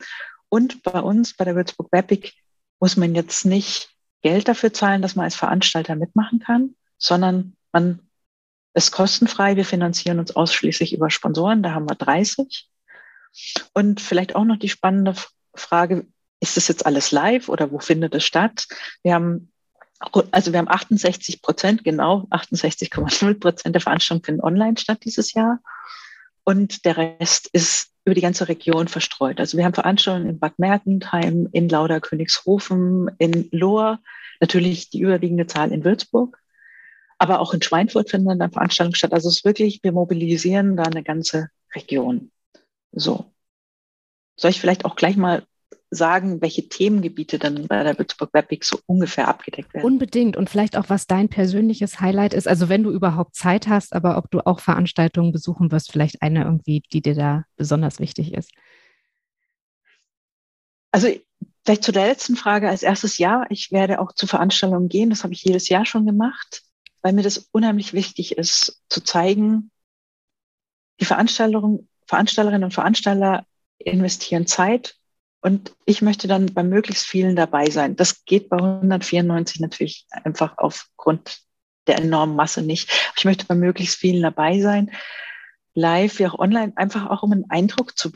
Und 0.49 0.83
bei 0.83 0.99
uns, 0.99 1.33
bei 1.35 1.45
der 1.45 1.55
Würzburg 1.55 1.91
Webic, 1.91 2.33
muss 2.79 2.97
man 2.97 3.15
jetzt 3.15 3.45
nicht 3.45 3.89
Geld 4.21 4.47
dafür 4.47 4.73
zahlen, 4.73 5.01
dass 5.01 5.15
man 5.15 5.25
als 5.25 5.35
Veranstalter 5.35 5.95
mitmachen 5.95 6.39
kann, 6.39 6.75
sondern 6.97 7.55
man 7.71 7.99
ist 8.73 8.91
kostenfrei. 8.91 9.55
Wir 9.55 9.65
finanzieren 9.65 10.19
uns 10.19 10.35
ausschließlich 10.35 10.93
über 10.93 11.09
Sponsoren. 11.09 11.63
Da 11.63 11.71
haben 11.71 11.89
wir 11.89 11.95
30. 11.95 12.69
Und 13.73 14.01
vielleicht 14.01 14.35
auch 14.35 14.45
noch 14.45 14.57
die 14.57 14.69
spannende 14.69 15.13
Frage, 15.55 16.07
ist 16.43 16.57
das 16.57 16.67
jetzt 16.67 16.85
alles 16.85 17.11
live 17.11 17.49
oder 17.49 17.71
wo 17.71 17.79
findet 17.79 18.13
es 18.13 18.23
statt? 18.25 18.67
Wir 19.01 19.15
haben 19.15 19.49
also 20.31 20.51
wir 20.51 20.59
haben 20.59 20.67
68 20.67 21.41
Prozent, 21.41 21.85
genau 21.85 22.27
68,0 22.29 23.39
Prozent 23.39 23.73
der 23.73 23.81
Veranstaltungen 23.81 24.25
finden 24.25 24.41
online 24.41 24.77
statt 24.77 24.99
dieses 25.05 25.33
Jahr. 25.33 25.59
Und 26.43 26.83
der 26.83 26.97
Rest 26.97 27.47
ist 27.53 27.91
über 28.03 28.13
die 28.13 28.21
ganze 28.21 28.49
Region 28.49 28.89
verstreut. 28.89 29.39
Also 29.39 29.57
wir 29.57 29.63
haben 29.63 29.73
Veranstaltungen 29.73 30.29
in 30.29 30.39
Bad 30.39 30.59
Mergentheim, 30.59 31.47
in 31.53 31.69
Lauder 31.69 32.01
Königshofen, 32.01 33.11
in 33.17 33.47
Lohr, 33.51 33.99
natürlich 34.41 34.89
die 34.89 34.99
überwiegende 34.99 35.47
Zahl 35.47 35.71
in 35.71 35.85
Würzburg. 35.85 36.37
Aber 37.17 37.39
auch 37.39 37.53
in 37.53 37.61
Schweinfurt 37.61 38.09
finden 38.09 38.39
dann 38.39 38.51
Veranstaltungen 38.51 38.95
statt. 38.95 39.13
Also 39.13 39.29
es 39.29 39.37
ist 39.37 39.45
wirklich, 39.45 39.79
wir 39.83 39.93
mobilisieren 39.93 40.75
da 40.75 40.83
eine 40.83 41.03
ganze 41.03 41.47
Region. 41.73 42.29
So. 42.91 43.31
Soll 44.35 44.51
ich 44.51 44.59
vielleicht 44.59 44.83
auch 44.83 44.97
gleich 44.97 45.15
mal 45.15 45.43
sagen, 45.93 46.41
welche 46.41 46.67
Themengebiete 46.67 47.39
dann 47.39 47.67
bei 47.67 47.83
der 47.83 47.97
Würzburg 47.97 48.33
Webweek 48.33 48.63
so 48.63 48.79
ungefähr 48.85 49.27
abgedeckt 49.27 49.73
werden? 49.73 49.85
Unbedingt. 49.85 50.37
Und 50.37 50.49
vielleicht 50.49 50.77
auch, 50.77 50.89
was 50.89 51.07
dein 51.07 51.29
persönliches 51.29 51.99
Highlight 51.99 52.33
ist. 52.33 52.47
Also 52.47 52.69
wenn 52.69 52.83
du 52.83 52.91
überhaupt 52.91 53.35
Zeit 53.35 53.67
hast, 53.67 53.93
aber 53.93 54.17
ob 54.17 54.31
du 54.31 54.45
auch 54.45 54.59
Veranstaltungen 54.59 55.31
besuchen 55.31 55.71
wirst, 55.71 55.91
vielleicht 55.91 56.21
eine 56.21 56.43
irgendwie, 56.43 56.83
die 56.91 57.01
dir 57.01 57.15
da 57.15 57.43
besonders 57.55 57.99
wichtig 57.99 58.33
ist. 58.33 58.51
Also 60.91 61.09
vielleicht 61.65 61.83
zu 61.83 61.91
der 61.91 62.07
letzten 62.07 62.35
Frage 62.35 62.69
als 62.69 62.83
erstes 62.83 63.17
ja. 63.17 63.45
Ich 63.49 63.71
werde 63.71 63.99
auch 63.99 64.13
zu 64.13 64.27
Veranstaltungen 64.27 64.89
gehen. 64.89 65.09
Das 65.09 65.23
habe 65.23 65.33
ich 65.33 65.43
jedes 65.43 65.69
Jahr 65.69 65.85
schon 65.85 66.05
gemacht 66.05 66.63
weil 67.03 67.13
mir 67.13 67.21
das 67.21 67.49
unheimlich 67.51 67.93
wichtig 67.93 68.37
ist, 68.37 68.81
zu 68.89 69.03
zeigen, 69.03 69.69
die 70.99 71.05
Veranstaltung, 71.05 71.87
Veranstalterinnen 72.07 72.63
und 72.63 72.73
Veranstalter 72.73 73.45
investieren 73.77 74.47
Zeit 74.47 74.95
und 75.43 75.75
ich 75.85 76.01
möchte 76.01 76.29
dann 76.29 76.53
bei 76.53 76.63
möglichst 76.63 77.05
vielen 77.05 77.35
dabei 77.35 77.69
sein. 77.69 77.97
Das 77.97 78.23
geht 78.23 78.47
bei 78.47 78.55
194 78.57 79.59
natürlich 79.59 80.05
einfach 80.09 80.57
aufgrund 80.57 81.39
der 81.85 81.97
enormen 81.97 82.37
Masse 82.37 82.61
nicht. 82.61 83.11
Ich 83.17 83.25
möchte 83.25 83.45
bei 83.45 83.55
möglichst 83.55 83.97
vielen 83.97 84.21
dabei 84.21 84.61
sein, 84.61 84.91
live 85.73 86.17
wie 86.19 86.27
auch 86.27 86.39
online, 86.39 86.71
einfach 86.77 87.09
auch 87.09 87.23
um 87.23 87.33
einen 87.33 87.49
Eindruck 87.49 87.97
zu 87.97 88.13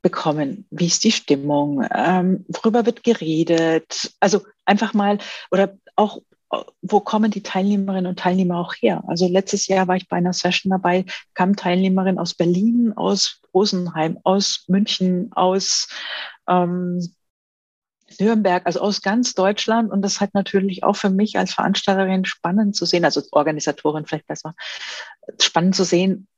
bekommen. 0.00 0.66
Wie 0.70 0.86
ist 0.86 1.04
die 1.04 1.12
Stimmung? 1.12 1.86
Ähm, 1.94 2.46
worüber 2.48 2.86
wird 2.86 3.04
geredet? 3.04 4.14
Also 4.18 4.40
einfach 4.64 4.94
mal 4.94 5.18
oder 5.50 5.76
auch 5.94 6.22
wo 6.82 7.00
kommen 7.00 7.30
die 7.30 7.42
Teilnehmerinnen 7.42 8.06
und 8.06 8.18
Teilnehmer 8.18 8.58
auch 8.58 8.74
her? 8.74 9.02
Also 9.06 9.26
letztes 9.28 9.66
Jahr 9.68 9.88
war 9.88 9.96
ich 9.96 10.08
bei 10.08 10.16
einer 10.16 10.32
Session 10.32 10.70
dabei, 10.70 11.04
kamen 11.34 11.56
Teilnehmerinnen 11.56 12.18
aus 12.18 12.34
Berlin, 12.34 12.92
aus 12.94 13.40
Rosenheim, 13.54 14.18
aus 14.24 14.64
München, 14.68 15.32
aus 15.32 15.88
ähm, 16.52 17.00
Nürnberg, 18.18 18.66
also 18.66 18.80
aus 18.80 19.02
ganz 19.02 19.34
Deutschland. 19.34 19.90
Und 19.90 20.02
das 20.02 20.20
hat 20.20 20.34
natürlich 20.34 20.84
auch 20.84 20.96
für 20.96 21.10
mich 21.10 21.38
als 21.38 21.54
Veranstalterin 21.54 22.24
spannend 22.24 22.76
zu 22.76 22.84
sehen, 22.84 23.04
also 23.04 23.22
Organisatorin 23.30 24.06
vielleicht 24.06 24.26
besser, 24.26 24.54
spannend 25.40 25.74
zu 25.74 25.84
sehen, 25.84 26.28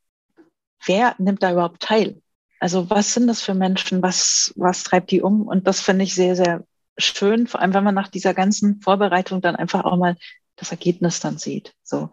wer 0.87 1.15
nimmt 1.19 1.43
da 1.43 1.53
überhaupt 1.53 1.83
teil? 1.83 2.21
Also 2.61 2.89
was 2.91 3.13
sind 3.13 3.27
das 3.27 3.43
für 3.43 3.55
Menschen? 3.55 4.03
Was, 4.03 4.53
was 4.57 4.85
treibt 4.85 5.11
die 5.11 5.23
um? 5.23 5.43
Und 5.43 5.67
das 5.67 5.81
finde 5.81 6.05
ich 6.05 6.15
sehr, 6.15 6.37
sehr 6.37 6.65
schön, 6.97 7.47
vor 7.47 7.61
allem 7.61 7.75
wenn 7.75 7.85
man 7.85 7.95
nach 7.95 8.09
dieser 8.09 8.35
ganzen 8.35 8.81
Vorbereitung 8.81 9.41
dann 9.41 9.57
einfach 9.57 9.85
auch 9.85 9.97
mal 9.97 10.17
das 10.57 10.71
Ergebnis 10.71 11.21
dann 11.21 11.39
sieht. 11.39 11.75
So. 11.83 12.11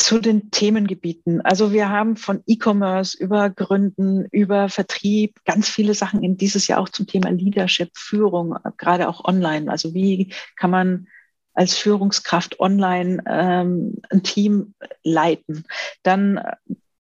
Zu 0.00 0.18
den 0.18 0.50
Themengebieten. 0.50 1.42
Also 1.42 1.72
wir 1.72 1.90
haben 1.90 2.16
von 2.16 2.42
E-Commerce 2.46 3.14
über 3.18 3.50
Gründen, 3.50 4.24
über 4.30 4.70
Vertrieb 4.70 5.44
ganz 5.44 5.68
viele 5.68 5.92
Sachen 5.92 6.22
in 6.22 6.38
dieses 6.38 6.68
Jahr 6.68 6.80
auch 6.80 6.88
zum 6.88 7.06
Thema 7.06 7.28
Leadership, 7.28 7.90
Führung, 7.92 8.56
gerade 8.78 9.10
auch 9.10 9.26
online. 9.26 9.70
Also 9.70 9.92
wie 9.92 10.32
kann 10.56 10.70
man 10.70 11.06
als 11.52 11.76
Führungskraft 11.76 12.60
online 12.60 13.22
ähm, 13.26 13.96
ein 14.08 14.22
Team 14.22 14.72
leiten? 15.04 15.66
Dann 16.02 16.40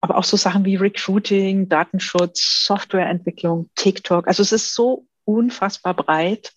aber 0.01 0.17
auch 0.17 0.25
so 0.25 0.35
Sachen 0.35 0.65
wie 0.65 0.75
Recruiting, 0.75 1.69
Datenschutz, 1.69 2.65
Softwareentwicklung, 2.65 3.69
TikTok. 3.75 4.27
Also 4.27 4.43
es 4.43 4.51
ist 4.51 4.75
so 4.75 5.05
unfassbar 5.23 5.93
breit. 5.93 6.51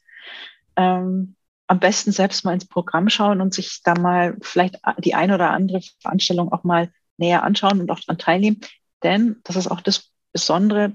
Ähm, 0.75 1.37
am 1.67 1.81
besten 1.81 2.13
selbst 2.13 2.45
mal 2.45 2.55
ins 2.55 2.67
Programm 2.67 3.09
schauen 3.09 3.41
und 3.41 3.55
sich 3.55 3.81
da 3.83 3.95
mal 3.95 4.37
vielleicht 4.43 4.77
die 4.99 5.15
ein 5.15 5.33
oder 5.33 5.51
andere 5.51 5.81
Veranstaltung 6.01 6.53
auch 6.53 6.65
mal 6.65 6.91
näher 7.17 7.43
anschauen 7.43 7.81
und 7.81 7.91
auch 7.91 8.01
daran 8.01 8.19
teilnehmen. 8.19 8.61
Denn 9.03 9.37
das 9.45 9.57
ist 9.57 9.69
auch 9.69 9.81
das 9.81 10.11
Besondere. 10.33 10.93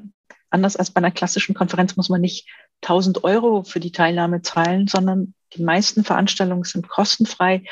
Anders 0.50 0.76
als 0.76 0.92
bei 0.92 1.00
einer 1.00 1.12
klassischen 1.12 1.56
Konferenz 1.56 1.96
muss 1.96 2.10
man 2.10 2.22
nicht 2.22 2.48
1000 2.84 3.24
Euro 3.24 3.64
für 3.64 3.80
die 3.80 3.92
Teilnahme 3.92 4.42
zahlen, 4.42 4.88
sondern 4.88 5.34
die 5.54 5.64
meisten 5.64 6.04
Veranstaltungen 6.04 6.64
sind 6.64 6.88
kostenfrei 6.88 7.64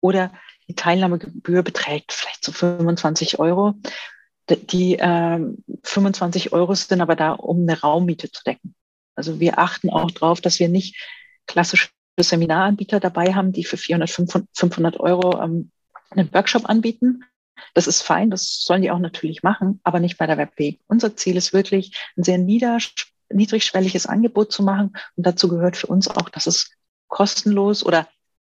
oder 0.00 0.32
die 0.68 0.74
Teilnahmegebühr 0.74 1.62
beträgt 1.62 2.12
vielleicht 2.12 2.44
so 2.44 2.52
25 2.52 3.38
Euro. 3.38 3.74
Die 4.48 4.98
äh, 4.98 5.40
25 5.84 6.52
Euro 6.52 6.74
sind 6.74 7.00
aber 7.00 7.16
da, 7.16 7.32
um 7.32 7.62
eine 7.62 7.80
Raummiete 7.80 8.30
zu 8.30 8.42
decken. 8.44 8.74
Also 9.14 9.40
wir 9.40 9.58
achten 9.58 9.90
auch 9.90 10.10
darauf, 10.10 10.40
dass 10.40 10.58
wir 10.58 10.68
nicht 10.68 10.96
klassische 11.46 11.88
Seminaranbieter 12.18 13.00
dabei 13.00 13.34
haben, 13.34 13.52
die 13.52 13.64
für 13.64 13.76
400, 13.76 14.10
500 14.54 15.00
Euro 15.00 15.42
ähm, 15.42 15.70
einen 16.10 16.32
Workshop 16.32 16.68
anbieten. 16.68 17.24
Das 17.74 17.86
ist 17.86 18.02
fein, 18.02 18.30
das 18.30 18.62
sollen 18.62 18.82
die 18.82 18.90
auch 18.90 18.98
natürlich 18.98 19.42
machen, 19.42 19.80
aber 19.84 20.00
nicht 20.00 20.18
bei 20.18 20.26
der 20.26 20.38
Webweg. 20.38 20.80
Unser 20.86 21.16
Ziel 21.16 21.36
ist 21.36 21.52
wirklich, 21.52 21.96
ein 22.16 22.24
sehr 22.24 22.38
niedrigschwelliges 22.38 24.06
Angebot 24.06 24.52
zu 24.52 24.62
machen. 24.62 24.92
Und 25.16 25.26
dazu 25.26 25.48
gehört 25.48 25.76
für 25.76 25.86
uns 25.86 26.08
auch, 26.08 26.28
dass 26.28 26.46
es 26.46 26.70
kostenlos 27.08 27.84
oder 27.84 28.08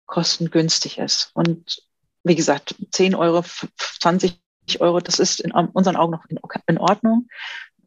kostengünstig 0.06 0.98
ist. 0.98 1.30
Und 1.34 1.82
wie 2.24 2.34
gesagt, 2.34 2.74
10 2.90 3.14
Euro, 3.14 3.44
20 4.00 4.40
Euro, 4.80 5.00
das 5.00 5.18
ist 5.18 5.40
in 5.40 5.52
unseren 5.52 5.96
Augen 5.96 6.12
noch 6.12 6.24
in 6.66 6.78
Ordnung, 6.78 7.28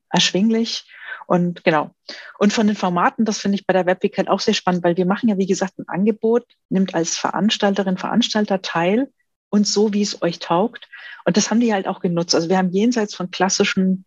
erschwinglich. 0.10 0.86
Und 1.30 1.64
genau. 1.64 1.92
Und 2.40 2.54
von 2.54 2.66
den 2.66 2.76
Formaten, 2.76 3.24
das 3.24 3.38
finde 3.38 3.54
ich 3.54 3.68
bei 3.68 3.74
der 3.74 3.86
Webweek 3.86 4.28
auch 4.30 4.40
sehr 4.40 4.56
spannend, 4.56 4.84
weil 4.84 4.98
wir 4.98 5.06
machen 5.06 5.30
ja, 5.30 5.38
wie 5.38 5.46
gesagt, 5.46 5.78
ein 5.78 5.88
Angebot, 5.88 6.44
nimmt 6.70 6.96
als 6.96 7.18
Veranstalterin, 7.18 8.00
Veranstalter 8.00 8.64
teil 8.64 9.12
und 9.50 9.68
so, 9.68 9.94
wie 9.94 10.02
es 10.02 10.24
euch 10.24 10.40
taugt. 10.40 10.90
Und 11.26 11.38
das 11.38 11.52
haben 11.52 11.60
die 11.60 11.72
halt 11.72 11.88
auch 11.88 12.00
genutzt. 12.00 12.34
Also 12.34 12.50
wir 12.50 12.58
haben 12.58 12.72
jenseits 12.72 13.14
von 13.14 13.30
klassischen 13.30 14.06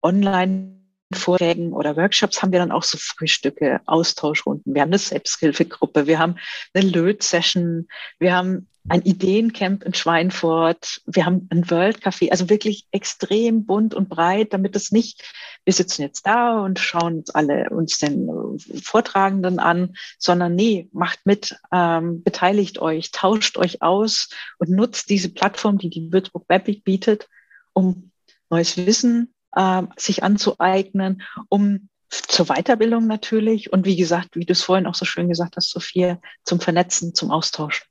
Online- 0.00 0.76
Vorträgen 1.14 1.72
oder 1.72 1.96
Workshops 1.96 2.42
haben 2.42 2.52
wir 2.52 2.58
dann 2.58 2.70
auch 2.70 2.82
so 2.82 2.98
Frühstücke, 2.98 3.80
Austauschrunden. 3.86 4.74
Wir 4.74 4.82
haben 4.82 4.90
eine 4.90 4.98
Selbsthilfegruppe, 4.98 6.06
wir 6.06 6.18
haben 6.18 6.36
eine 6.74 6.86
Löt-Session, 6.86 7.88
wir 8.18 8.36
haben 8.36 8.68
ein 8.88 9.02
Ideencamp 9.02 9.84
in 9.84 9.94
Schweinfurt, 9.94 11.02
wir 11.06 11.26
haben 11.26 11.46
ein 11.50 11.70
World 11.70 11.98
Café, 11.98 12.30
also 12.30 12.48
wirklich 12.48 12.86
extrem 12.90 13.66
bunt 13.66 13.94
und 13.94 14.08
breit, 14.08 14.52
damit 14.52 14.76
es 14.76 14.92
nicht, 14.92 15.22
wir 15.64 15.72
sitzen 15.72 16.02
jetzt 16.02 16.26
da 16.26 16.60
und 16.60 16.78
schauen 16.78 17.18
uns 17.18 17.30
alle 17.30 17.68
uns 17.70 17.98
den 17.98 18.58
Vortragenden 18.82 19.58
an, 19.58 19.94
sondern 20.18 20.54
nee, 20.54 20.88
macht 20.92 21.20
mit, 21.24 21.56
ähm, 21.72 22.22
beteiligt 22.22 22.78
euch, 22.78 23.10
tauscht 23.10 23.58
euch 23.58 23.82
aus 23.82 24.30
und 24.58 24.70
nutzt 24.70 25.10
diese 25.10 25.28
Plattform, 25.28 25.78
die 25.78 25.90
die 25.90 26.12
Würzburg 26.12 26.44
Webweek 26.48 26.84
bietet, 26.84 27.28
um 27.74 28.10
neues 28.48 28.76
Wissen 28.78 29.34
äh, 29.54 29.82
sich 29.96 30.22
anzueignen, 30.22 31.22
um 31.50 31.88
zur 32.08 32.46
Weiterbildung 32.46 33.06
natürlich 33.06 33.70
und 33.70 33.84
wie 33.84 33.96
gesagt, 33.96 34.30
wie 34.34 34.46
du 34.46 34.52
es 34.52 34.62
vorhin 34.62 34.86
auch 34.86 34.94
so 34.94 35.04
schön 35.04 35.28
gesagt 35.28 35.56
hast, 35.56 35.70
Sophia, 35.70 36.18
zum 36.44 36.58
Vernetzen, 36.58 37.14
zum 37.14 37.30
Austauschen. 37.30 37.86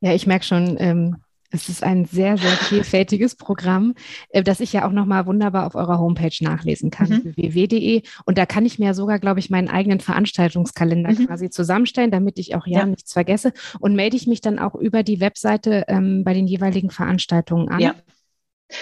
Ja, 0.00 0.14
ich 0.14 0.26
merke 0.26 0.44
schon, 0.44 0.76
ähm, 0.78 1.16
es 1.52 1.68
ist 1.68 1.82
ein 1.82 2.04
sehr, 2.04 2.36
sehr 2.38 2.50
vielfältiges 2.52 3.34
Programm, 3.34 3.94
äh, 4.30 4.42
das 4.42 4.60
ich 4.60 4.72
ja 4.72 4.86
auch 4.86 4.92
nochmal 4.92 5.26
wunderbar 5.26 5.66
auf 5.66 5.74
eurer 5.74 5.98
Homepage 5.98 6.36
nachlesen 6.40 6.90
kann, 6.90 7.08
mhm. 7.08 7.36
www.de. 7.36 8.02
Und 8.24 8.38
da 8.38 8.46
kann 8.46 8.64
ich 8.64 8.78
mir 8.78 8.94
sogar, 8.94 9.18
glaube 9.18 9.40
ich, 9.40 9.50
meinen 9.50 9.68
eigenen 9.68 10.00
Veranstaltungskalender 10.00 11.10
mhm. 11.10 11.26
quasi 11.26 11.50
zusammenstellen, 11.50 12.10
damit 12.10 12.38
ich 12.38 12.54
auch 12.54 12.66
ja, 12.66 12.80
ja, 12.80 12.86
nichts 12.86 13.12
vergesse. 13.12 13.52
Und 13.80 13.94
melde 13.94 14.16
ich 14.16 14.26
mich 14.26 14.40
dann 14.40 14.58
auch 14.58 14.74
über 14.74 15.02
die 15.02 15.20
Webseite 15.20 15.84
ähm, 15.88 16.24
bei 16.24 16.34
den 16.34 16.46
jeweiligen 16.46 16.90
Veranstaltungen 16.90 17.68
an. 17.68 17.80
Ja. 17.80 17.94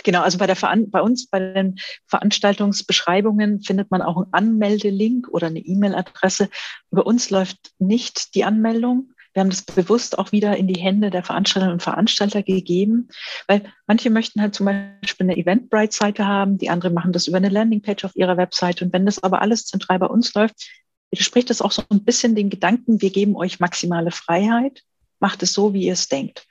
Genau, 0.04 0.20
also 0.20 0.36
bei, 0.36 0.46
der 0.46 0.56
Veran 0.56 0.90
bei 0.90 1.00
uns, 1.00 1.28
bei 1.28 1.38
den 1.38 1.76
Veranstaltungsbeschreibungen 2.06 3.62
findet 3.62 3.90
man 3.90 4.02
auch 4.02 4.18
einen 4.18 4.32
Anmeldelink 4.32 5.28
oder 5.28 5.46
eine 5.46 5.60
E-Mail-Adresse. 5.60 6.50
Bei 6.90 7.00
uns 7.00 7.30
läuft 7.30 7.72
nicht 7.78 8.34
die 8.34 8.44
Anmeldung, 8.44 9.12
wir 9.38 9.42
haben 9.42 9.50
das 9.50 9.62
bewusst 9.62 10.18
auch 10.18 10.32
wieder 10.32 10.56
in 10.56 10.66
die 10.66 10.80
Hände 10.80 11.10
der 11.10 11.22
Veranstalterinnen 11.22 11.74
und 11.74 11.82
Veranstalter 11.82 12.42
gegeben, 12.42 13.06
weil 13.46 13.72
manche 13.86 14.10
möchten 14.10 14.42
halt 14.42 14.52
zum 14.52 14.66
Beispiel 14.66 15.26
eine 15.26 15.36
Eventbrite-Seite 15.36 16.26
haben, 16.26 16.58
die 16.58 16.70
anderen 16.70 16.92
machen 16.92 17.12
das 17.12 17.28
über 17.28 17.36
eine 17.36 17.48
Landingpage 17.48 18.04
auf 18.04 18.16
ihrer 18.16 18.36
Webseite. 18.36 18.84
Und 18.84 18.92
wenn 18.92 19.06
das 19.06 19.22
aber 19.22 19.40
alles 19.40 19.66
zentral 19.66 20.00
bei 20.00 20.06
uns 20.06 20.34
läuft, 20.34 20.68
widerspricht 21.12 21.50
das 21.50 21.62
auch 21.62 21.70
so 21.70 21.84
ein 21.88 22.02
bisschen 22.02 22.34
den 22.34 22.50
Gedanken, 22.50 23.00
wir 23.00 23.10
geben 23.10 23.36
euch 23.36 23.60
maximale 23.60 24.10
Freiheit, 24.10 24.82
macht 25.20 25.40
es 25.44 25.52
so, 25.52 25.72
wie 25.72 25.84
ihr 25.84 25.92
es 25.92 26.08
denkt. 26.08 26.48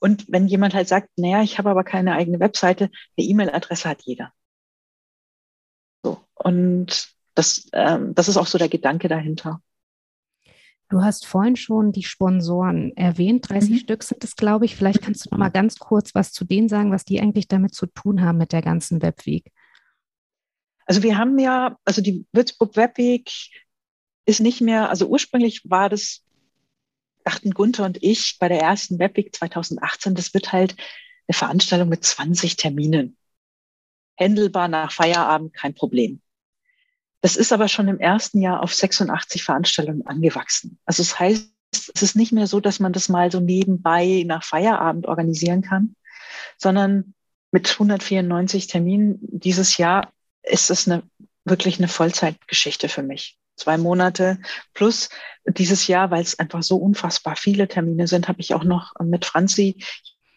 Und 0.00 0.24
wenn 0.26 0.48
jemand 0.48 0.74
halt 0.74 0.88
sagt, 0.88 1.10
naja, 1.18 1.44
ich 1.44 1.56
habe 1.58 1.70
aber 1.70 1.84
keine 1.84 2.14
eigene 2.14 2.40
Webseite, 2.40 2.90
eine 3.16 3.28
E-Mail-Adresse 3.28 3.88
hat 3.88 4.02
jeder. 4.02 4.32
So. 6.02 6.20
Und 6.34 7.10
das, 7.36 7.68
ähm, 7.72 8.12
das 8.16 8.26
ist 8.26 8.38
auch 8.38 8.48
so 8.48 8.58
der 8.58 8.68
Gedanke 8.68 9.06
dahinter. 9.06 9.62
Du 10.88 11.02
hast 11.02 11.26
vorhin 11.26 11.56
schon 11.56 11.92
die 11.92 12.02
Sponsoren 12.02 12.96
erwähnt, 12.96 13.50
30 13.50 13.70
mhm. 13.70 13.76
Stück 13.76 14.02
sind 14.02 14.24
es, 14.24 14.36
glaube 14.36 14.64
ich. 14.64 14.74
Vielleicht 14.74 15.02
kannst 15.02 15.26
du 15.26 15.30
noch 15.30 15.38
mal 15.38 15.50
ganz 15.50 15.78
kurz 15.78 16.14
was 16.14 16.32
zu 16.32 16.44
denen 16.44 16.68
sagen, 16.68 16.90
was 16.90 17.04
die 17.04 17.20
eigentlich 17.20 17.46
damit 17.46 17.74
zu 17.74 17.86
tun 17.86 18.22
haben 18.22 18.38
mit 18.38 18.52
der 18.52 18.62
ganzen 18.62 19.02
Webweek. 19.02 19.52
Also 20.86 21.02
wir 21.02 21.18
haben 21.18 21.38
ja, 21.38 21.76
also 21.84 22.00
die 22.00 22.26
Würzburg 22.32 22.74
Webweek 22.76 23.30
ist 24.24 24.40
nicht 24.40 24.62
mehr, 24.62 24.88
also 24.88 25.06
ursprünglich 25.08 25.68
war 25.68 25.90
das, 25.90 26.24
dachten 27.24 27.50
Gunther 27.50 27.84
und 27.84 28.02
ich 28.02 28.38
bei 28.38 28.48
der 28.48 28.60
ersten 28.60 28.98
Webweek 28.98 29.34
2018, 29.34 30.14
das 30.14 30.32
wird 30.32 30.52
halt 30.52 30.74
eine 31.26 31.34
Veranstaltung 31.34 31.90
mit 31.90 32.02
20 32.04 32.56
Terminen. 32.56 33.18
Händelbar 34.16 34.68
nach 34.68 34.90
Feierabend, 34.90 35.52
kein 35.52 35.74
Problem. 35.74 36.22
Das 37.20 37.36
ist 37.36 37.52
aber 37.52 37.68
schon 37.68 37.88
im 37.88 37.98
ersten 37.98 38.40
Jahr 38.40 38.62
auf 38.62 38.72
86 38.72 39.42
Veranstaltungen 39.42 40.06
angewachsen. 40.06 40.78
Also 40.84 41.02
das 41.02 41.18
heißt, 41.18 41.50
es 41.72 42.02
ist 42.02 42.16
nicht 42.16 42.32
mehr 42.32 42.46
so, 42.46 42.60
dass 42.60 42.80
man 42.80 42.92
das 42.92 43.08
mal 43.08 43.30
so 43.30 43.40
nebenbei 43.40 44.24
nach 44.26 44.44
Feierabend 44.44 45.06
organisieren 45.06 45.62
kann, 45.62 45.96
sondern 46.56 47.14
mit 47.50 47.70
194 47.70 48.66
Terminen 48.66 49.18
dieses 49.20 49.76
Jahr 49.76 50.12
ist 50.42 50.70
es 50.70 50.86
eine, 50.86 51.02
wirklich 51.44 51.78
eine 51.78 51.88
Vollzeitgeschichte 51.88 52.88
für 52.88 53.02
mich. 53.02 53.38
Zwei 53.56 53.76
Monate 53.76 54.38
plus 54.72 55.08
dieses 55.44 55.86
Jahr, 55.88 56.10
weil 56.10 56.22
es 56.22 56.38
einfach 56.38 56.62
so 56.62 56.76
unfassbar 56.76 57.36
viele 57.36 57.68
Termine 57.68 58.06
sind, 58.06 58.28
habe 58.28 58.40
ich 58.40 58.54
auch 58.54 58.64
noch 58.64 58.92
mit 59.02 59.24
Franzi 59.24 59.82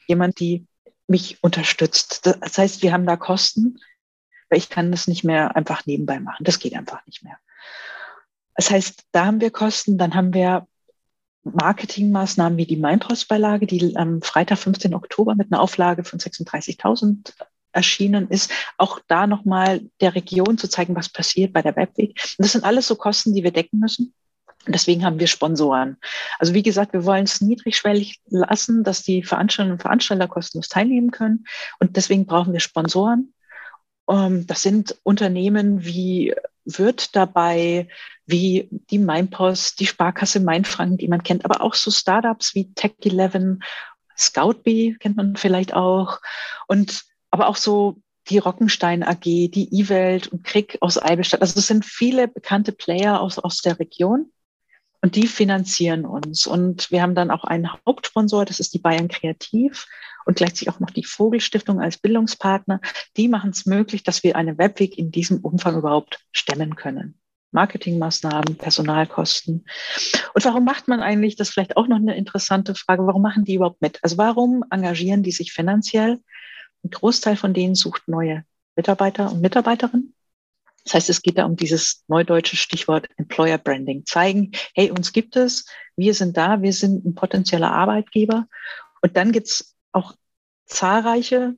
jemand, 0.08 0.40
die 0.40 0.66
mich 1.08 1.38
unterstützt. 1.44 2.26
Das 2.26 2.58
heißt, 2.58 2.82
wir 2.82 2.94
haben 2.94 3.06
da 3.06 3.18
Kosten, 3.18 3.80
weil 4.52 4.60
ich 4.60 4.70
kann 4.70 4.92
das 4.92 5.08
nicht 5.08 5.24
mehr 5.24 5.56
einfach 5.56 5.86
nebenbei 5.86 6.20
machen. 6.20 6.44
Das 6.44 6.60
geht 6.60 6.76
einfach 6.76 7.04
nicht 7.08 7.24
mehr. 7.24 7.38
Das 8.56 8.70
heißt, 8.70 9.06
da 9.14 9.26
haben 9.26 9.42
wir 9.42 9.50
Kosten, 9.50 9.98
dann 9.98 10.14
haben 10.14 10.34
wir 10.34 10.68
Marketingmaßnahmen 11.44 12.58
wie 12.58 12.68
die 12.68 12.78
Mainpostbeilage, 12.78 13.66
die 13.66 13.96
am 13.96 14.22
Freitag, 14.22 14.60
15. 14.60 14.94
Oktober 14.94 15.36
mit 15.36 15.52
einer 15.52 15.62
Auflage 15.62 16.04
von 16.04 16.20
36.000 16.20 17.34
erschienen 17.72 18.28
ist, 18.28 18.52
auch 18.78 19.00
da 19.08 19.26
nochmal 19.26 19.82
der 20.02 20.14
Region 20.14 20.58
zu 20.58 20.68
zeigen, 20.68 20.96
was 20.96 21.08
passiert 21.08 21.54
bei 21.54 21.62
der 21.62 21.78
Webweg. 21.78 22.10
Und 22.10 22.44
das 22.46 22.52
sind 22.52 22.66
alles 22.66 22.88
so 22.88 22.96
Kosten, 22.96 23.34
die 23.34 23.44
wir 23.44 23.52
decken 23.52 23.80
müssen. 23.80 24.14
Und 24.68 24.76
deswegen 24.76 25.06
haben 25.06 25.20
wir 25.20 25.28
Sponsoren. 25.28 25.98
Also 26.38 26.54
wie 26.54 26.62
gesagt, 26.62 26.94
wir 26.94 27.06
wollen 27.06 27.24
es 27.24 27.42
niedrigschwellig 27.42 28.20
lassen, 28.28 28.84
dass 28.84 29.02
die 29.02 29.24
Veranstalter 29.24 29.72
und 29.72 29.82
Veranstalter 29.82 30.28
kostenlos 30.28 30.68
teilnehmen 30.68 31.10
können. 31.10 31.46
Und 31.80 31.96
deswegen 31.96 32.26
brauchen 32.26 32.54
wir 32.54 32.60
Sponsoren. 32.60 33.34
Ähm, 34.12 34.46
das 34.46 34.62
sind 34.62 34.98
Unternehmen 35.04 35.86
wie 35.86 36.36
wird 36.66 37.16
dabei, 37.16 37.88
wie 38.26 38.70
die 38.92 39.00
Mainpost, 39.00 39.80
die 39.80 39.88
Sparkasse 39.88 40.40
Mainfranken, 40.40 40.98
die 40.98 41.08
man 41.08 41.24
kennt, 41.24 41.46
aber 41.46 41.62
auch 41.62 41.74
so 41.74 41.90
Startups 41.90 42.54
wie 42.54 42.72
Tech11, 42.76 43.60
Scoutbee 44.18 44.98
kennt 45.00 45.18
man 45.18 45.36
vielleicht 45.36 45.74
auch 45.74 46.20
und 46.68 47.06
aber 47.32 47.48
auch 47.48 47.56
so 47.56 47.98
die 48.30 48.38
Rockenstein 48.38 49.02
AG, 49.02 49.24
die 49.24 49.70
E-Welt 49.72 50.28
und 50.28 50.44
Krieg 50.44 50.78
aus 50.82 51.02
Eibelstadt. 51.02 51.42
Also 51.42 51.60
es 51.60 51.68
sind 51.68 51.86
viele 51.86 52.28
bekannte 52.28 52.72
Player 52.72 53.20
aus, 53.20 53.40
aus 53.40 53.62
der 53.62 53.80
Region 53.80 54.32
und 55.02 55.16
die 55.16 55.28
finanzieren 55.28 56.06
uns. 56.06 56.48
Und 56.48 56.92
wir 56.92 57.02
haben 57.02 57.16
dann 57.16 57.32
auch 57.32 57.44
einen 57.44 57.72
Hauptsponsor, 57.86 58.46
das 58.46 58.60
ist 58.60 58.74
die 58.74 58.80
Bayern 58.80 59.08
Kreativ 59.08 59.88
und 60.26 60.38
gleichzeitig 60.38 60.70
auch 60.70 60.80
noch 60.80 60.92
die 60.92 61.04
Vogelstiftung 61.04 61.82
als 61.82 61.98
Bildungspartner. 61.98 62.80
Die 63.18 63.28
machen 63.28 63.50
es 63.50 63.66
möglich, 63.66 64.04
dass 64.04 64.24
wir 64.24 64.36
eine 64.36 64.58
Webweg 64.58 64.98
in 64.98 65.12
diesem 65.12 65.40
Umfang 65.40 65.78
überhaupt 65.78 66.20
stemmen 66.32 66.76
können. 66.76 67.18
Marketingmaßnahmen, 67.52 68.58
Personalkosten. 68.58 69.66
Und 70.34 70.46
warum 70.46 70.64
macht 70.64 70.88
man 70.88 71.02
eigentlich, 71.02 71.36
das 71.36 71.50
vielleicht 71.50 71.76
auch 71.76 71.88
noch 71.88 71.98
eine 71.98 72.16
interessante 72.16 72.76
Frage, 72.76 73.06
warum 73.06 73.22
machen 73.22 73.44
die 73.44 73.56
überhaupt 73.56 73.82
mit? 73.82 74.00
Also 74.04 74.18
warum 74.18 74.64
engagieren 74.70 75.24
die 75.24 75.32
sich 75.32 75.52
finanziell? 75.52 76.20
Ein 76.84 76.92
Großteil 76.92 77.36
von 77.36 77.54
denen 77.54 77.76
sucht 77.76 78.08
neue 78.08 78.46
Mitarbeiter 78.76 79.32
und 79.32 79.42
Mitarbeiterinnen. 79.42 80.14
Das 80.84 80.96
heißt, 80.96 81.10
es 81.10 81.22
geht 81.22 81.38
da 81.38 81.46
um 81.46 81.56
dieses 81.56 82.04
neudeutsche 82.08 82.58
Stichwort 82.58 83.08
Employer 83.18 83.58
Branding. 83.58 84.06
Zeigen, 84.06 84.52
hey, 84.74 84.92
uns 84.92 85.14
gibt 85.14 85.36
es, 85.36 85.66
wir 85.96 86.14
sind 86.14 86.38
da, 86.38 86.62
wir 86.62 86.74
sind 86.74 87.06
ein 87.06 87.16
potenzieller 87.16 87.72
Arbeitgeber. 87.72 88.48
Und 89.02 89.18
dann 89.18 89.32
gibt's 89.32 89.76
auch 89.92 90.16
zahlreiche 90.66 91.56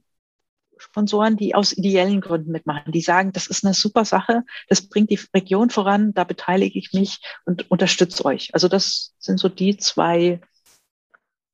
Sponsoren, 0.78 1.38
die 1.38 1.56
aus 1.56 1.72
ideellen 1.72 2.20
Gründen 2.20 2.52
mitmachen, 2.52 2.92
die 2.92 3.02
sagen, 3.02 3.32
das 3.32 3.48
ist 3.48 3.64
eine 3.64 3.74
super 3.74 4.06
Sache, 4.06 4.44
das 4.68 4.88
bringt 4.88 5.10
die 5.12 5.20
Region 5.34 5.70
voran, 5.70 6.14
da 6.14 6.24
beteilige 6.24 6.78
ich 6.78 6.92
mich 6.94 7.20
und 7.46 7.70
unterstütze 7.72 8.26
euch. 8.26 8.54
Also 8.54 8.68
das 8.68 9.14
sind 9.20 9.40
so 9.40 9.50
die 9.50 9.78
zwei 9.78 10.42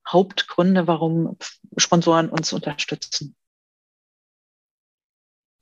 Hauptgründe, 0.08 0.88
warum 0.88 1.38
Sponsoren 1.78 2.30
uns 2.30 2.52
unterstützen. 2.54 3.36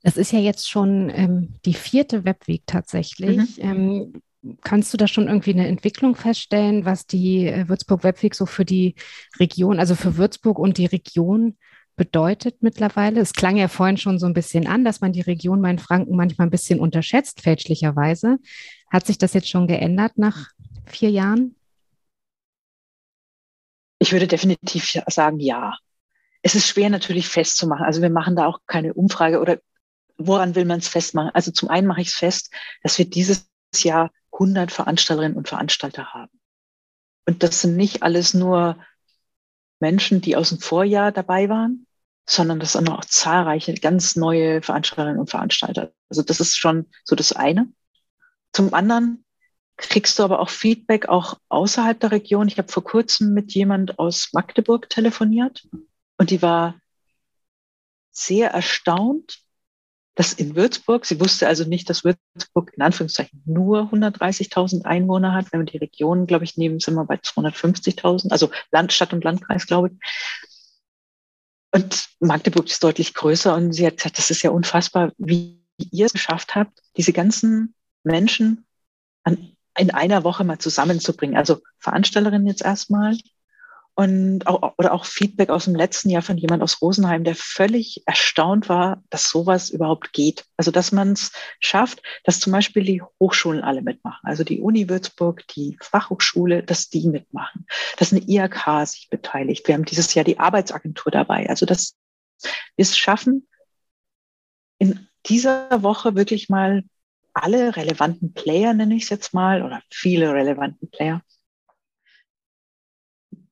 Das 0.02 0.16
ist 0.16 0.32
ja 0.32 0.38
jetzt 0.38 0.68
schon 0.68 1.10
ähm, 1.10 1.54
die 1.64 1.74
vierte 1.74 2.24
Webweek 2.24 2.62
tatsächlich. 2.66 3.58
Mhm. 3.58 3.62
Ähm, 3.62 4.22
kannst 4.62 4.92
du 4.92 4.96
da 4.96 5.08
schon 5.08 5.26
irgendwie 5.26 5.52
eine 5.52 5.66
Entwicklung 5.66 6.14
feststellen, 6.14 6.84
was 6.84 7.06
die 7.06 7.46
äh, 7.46 7.68
Würzburg 7.68 8.04
Webweek 8.04 8.34
so 8.34 8.46
für 8.46 8.64
die 8.64 8.94
Region, 9.38 9.80
also 9.80 9.94
für 9.94 10.16
Würzburg 10.16 10.58
und 10.58 10.78
die 10.78 10.86
Region 10.86 11.56
bedeutet 11.96 12.62
mittlerweile? 12.62 13.20
Es 13.20 13.32
klang 13.32 13.56
ja 13.56 13.68
vorhin 13.68 13.96
schon 13.96 14.18
so 14.18 14.26
ein 14.26 14.34
bisschen 14.34 14.66
an, 14.66 14.84
dass 14.84 15.00
man 15.00 15.12
die 15.12 15.20
Region 15.20 15.60
Main-Franken 15.60 16.16
manchmal 16.16 16.46
ein 16.46 16.52
bisschen 16.52 16.80
unterschätzt, 16.80 17.40
fälschlicherweise. 17.40 18.38
Hat 18.90 19.06
sich 19.06 19.18
das 19.18 19.34
jetzt 19.34 19.48
schon 19.48 19.66
geändert 19.66 20.16
nach 20.16 20.48
vier 20.86 21.10
Jahren? 21.10 21.56
Ich 23.98 24.12
würde 24.12 24.28
definitiv 24.28 24.90
sagen, 25.08 25.40
ja. 25.40 25.76
Es 26.40 26.54
ist 26.54 26.68
schwer 26.68 26.88
natürlich 26.88 27.26
festzumachen. 27.26 27.84
Also 27.84 28.00
wir 28.00 28.10
machen 28.10 28.36
da 28.36 28.46
auch 28.46 28.60
keine 28.66 28.94
Umfrage 28.94 29.40
oder 29.40 29.58
woran 30.18 30.54
will 30.54 30.64
man 30.64 30.80
es 30.80 30.88
festmachen? 30.88 31.30
Also 31.32 31.50
zum 31.52 31.68
einen 31.68 31.86
mache 31.86 32.00
ich 32.00 32.08
es 32.08 32.14
fest, 32.14 32.52
dass 32.82 32.98
wir 32.98 33.08
dieses 33.08 33.48
Jahr 33.76 34.10
100 34.32 34.70
Veranstalterinnen 34.70 35.36
und 35.36 35.48
Veranstalter 35.48 36.12
haben. 36.12 36.38
Und 37.26 37.42
das 37.42 37.60
sind 37.60 37.76
nicht 37.76 38.02
alles 38.02 38.34
nur 38.34 38.76
Menschen, 39.80 40.20
die 40.20 40.36
aus 40.36 40.50
dem 40.50 40.58
Vorjahr 40.58 41.12
dabei 41.12 41.48
waren, 41.48 41.86
sondern 42.28 42.60
das 42.60 42.72
sind 42.72 42.90
auch 42.90 43.04
zahlreiche 43.04 43.74
ganz 43.74 44.16
neue 44.16 44.60
Veranstalterinnen 44.60 45.20
und 45.20 45.30
Veranstalter. 45.30 45.92
Also 46.08 46.22
das 46.22 46.40
ist 46.40 46.56
schon 46.56 46.86
so 47.04 47.16
das 47.16 47.32
eine. 47.32 47.72
Zum 48.52 48.74
anderen 48.74 49.24
kriegst 49.76 50.18
du 50.18 50.24
aber 50.24 50.40
auch 50.40 50.50
Feedback 50.50 51.08
auch 51.08 51.38
außerhalb 51.48 51.98
der 52.00 52.10
Region. 52.10 52.48
Ich 52.48 52.58
habe 52.58 52.70
vor 52.70 52.84
kurzem 52.84 53.32
mit 53.32 53.54
jemand 53.54 53.98
aus 53.98 54.30
Magdeburg 54.32 54.90
telefoniert 54.90 55.66
und 56.16 56.30
die 56.30 56.42
war 56.42 56.80
sehr 58.10 58.50
erstaunt, 58.50 59.38
dass 60.18 60.32
in 60.32 60.56
Würzburg, 60.56 61.06
sie 61.06 61.20
wusste 61.20 61.46
also 61.46 61.62
nicht, 61.62 61.88
dass 61.88 62.02
Würzburg 62.02 62.72
in 62.74 62.82
Anführungszeichen 62.82 63.40
nur 63.46 63.82
130.000 63.92 64.84
Einwohner 64.84 65.32
hat. 65.32 65.52
Wenn 65.52 65.60
wir 65.60 65.66
die 65.66 65.78
Regionen, 65.78 66.26
glaube 66.26 66.44
ich, 66.44 66.56
nehmen, 66.56 66.80
sind 66.80 66.94
wir 66.94 67.04
bei 67.04 67.14
250.000, 67.14 68.32
also 68.32 68.50
Land, 68.72 68.92
Stadt 68.92 69.12
und 69.12 69.22
Landkreis, 69.22 69.68
glaube 69.68 69.90
ich. 69.90 69.98
Und 71.70 72.08
Magdeburg 72.18 72.66
ist 72.66 72.82
deutlich 72.82 73.14
größer 73.14 73.54
und 73.54 73.72
sie 73.72 73.86
hat 73.86 73.98
gesagt, 73.98 74.18
das 74.18 74.30
ist 74.30 74.42
ja 74.42 74.50
unfassbar, 74.50 75.12
wie 75.18 75.62
ihr 75.92 76.06
es 76.06 76.14
geschafft 76.14 76.56
habt, 76.56 76.82
diese 76.96 77.12
ganzen 77.12 77.76
Menschen 78.02 78.66
an, 79.22 79.52
in 79.78 79.92
einer 79.92 80.24
Woche 80.24 80.42
mal 80.42 80.58
zusammenzubringen. 80.58 81.36
Also 81.36 81.60
Veranstalterinnen 81.78 82.48
jetzt 82.48 82.62
erstmal, 82.62 83.16
und 83.98 84.46
auch, 84.46 84.74
oder 84.78 84.92
auch 84.92 85.04
Feedback 85.04 85.50
aus 85.50 85.64
dem 85.64 85.74
letzten 85.74 86.08
Jahr 86.08 86.22
von 86.22 86.38
jemand 86.38 86.62
aus 86.62 86.80
Rosenheim, 86.80 87.24
der 87.24 87.34
völlig 87.34 88.04
erstaunt 88.06 88.68
war, 88.68 89.02
dass 89.10 89.28
sowas 89.28 89.70
überhaupt 89.70 90.12
geht. 90.12 90.44
Also 90.56 90.70
dass 90.70 90.92
man 90.92 91.14
es 91.14 91.32
schafft, 91.58 92.00
dass 92.22 92.38
zum 92.38 92.52
Beispiel 92.52 92.84
die 92.84 93.02
Hochschulen 93.18 93.60
alle 93.60 93.82
mitmachen, 93.82 94.20
also 94.22 94.44
die 94.44 94.60
Uni 94.60 94.88
Würzburg, 94.88 95.48
die 95.48 95.76
Fachhochschule, 95.80 96.62
dass 96.62 96.90
die 96.90 97.08
mitmachen, 97.08 97.66
dass 97.96 98.12
eine 98.12 98.22
IHK 98.22 98.86
sich 98.86 99.08
beteiligt. 99.10 99.66
Wir 99.66 99.74
haben 99.74 99.84
dieses 99.84 100.14
Jahr 100.14 100.24
die 100.24 100.38
Arbeitsagentur 100.38 101.10
dabei. 101.10 101.48
Also 101.48 101.66
dass 101.66 101.96
wir 102.76 102.82
es 102.84 102.96
schaffen, 102.96 103.48
in 104.78 105.08
dieser 105.26 105.82
Woche 105.82 106.14
wirklich 106.14 106.48
mal 106.48 106.84
alle 107.34 107.74
relevanten 107.74 108.32
Player, 108.32 108.74
nenne 108.74 108.94
ich 108.94 109.02
es 109.04 109.08
jetzt 109.08 109.34
mal, 109.34 109.64
oder 109.64 109.82
viele 109.90 110.32
relevanten 110.32 110.88
Player, 110.88 111.20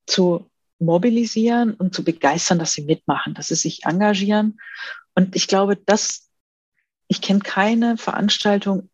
zu 0.07 0.51
mobilisieren 0.79 1.75
und 1.75 1.95
zu 1.95 2.05
begeistern, 2.05 2.59
dass 2.59 2.73
sie 2.73 2.83
mitmachen, 2.83 3.35
dass 3.35 3.49
sie 3.49 3.55
sich 3.55 3.85
engagieren. 3.85 4.61
Und 5.15 5.35
ich 5.35 5.49
glaube, 5.49 5.77
dass 5.77 6.31
ich 7.09 7.21
kenne 7.21 7.41
keine 7.41 7.97
Veranstaltung 7.97 8.91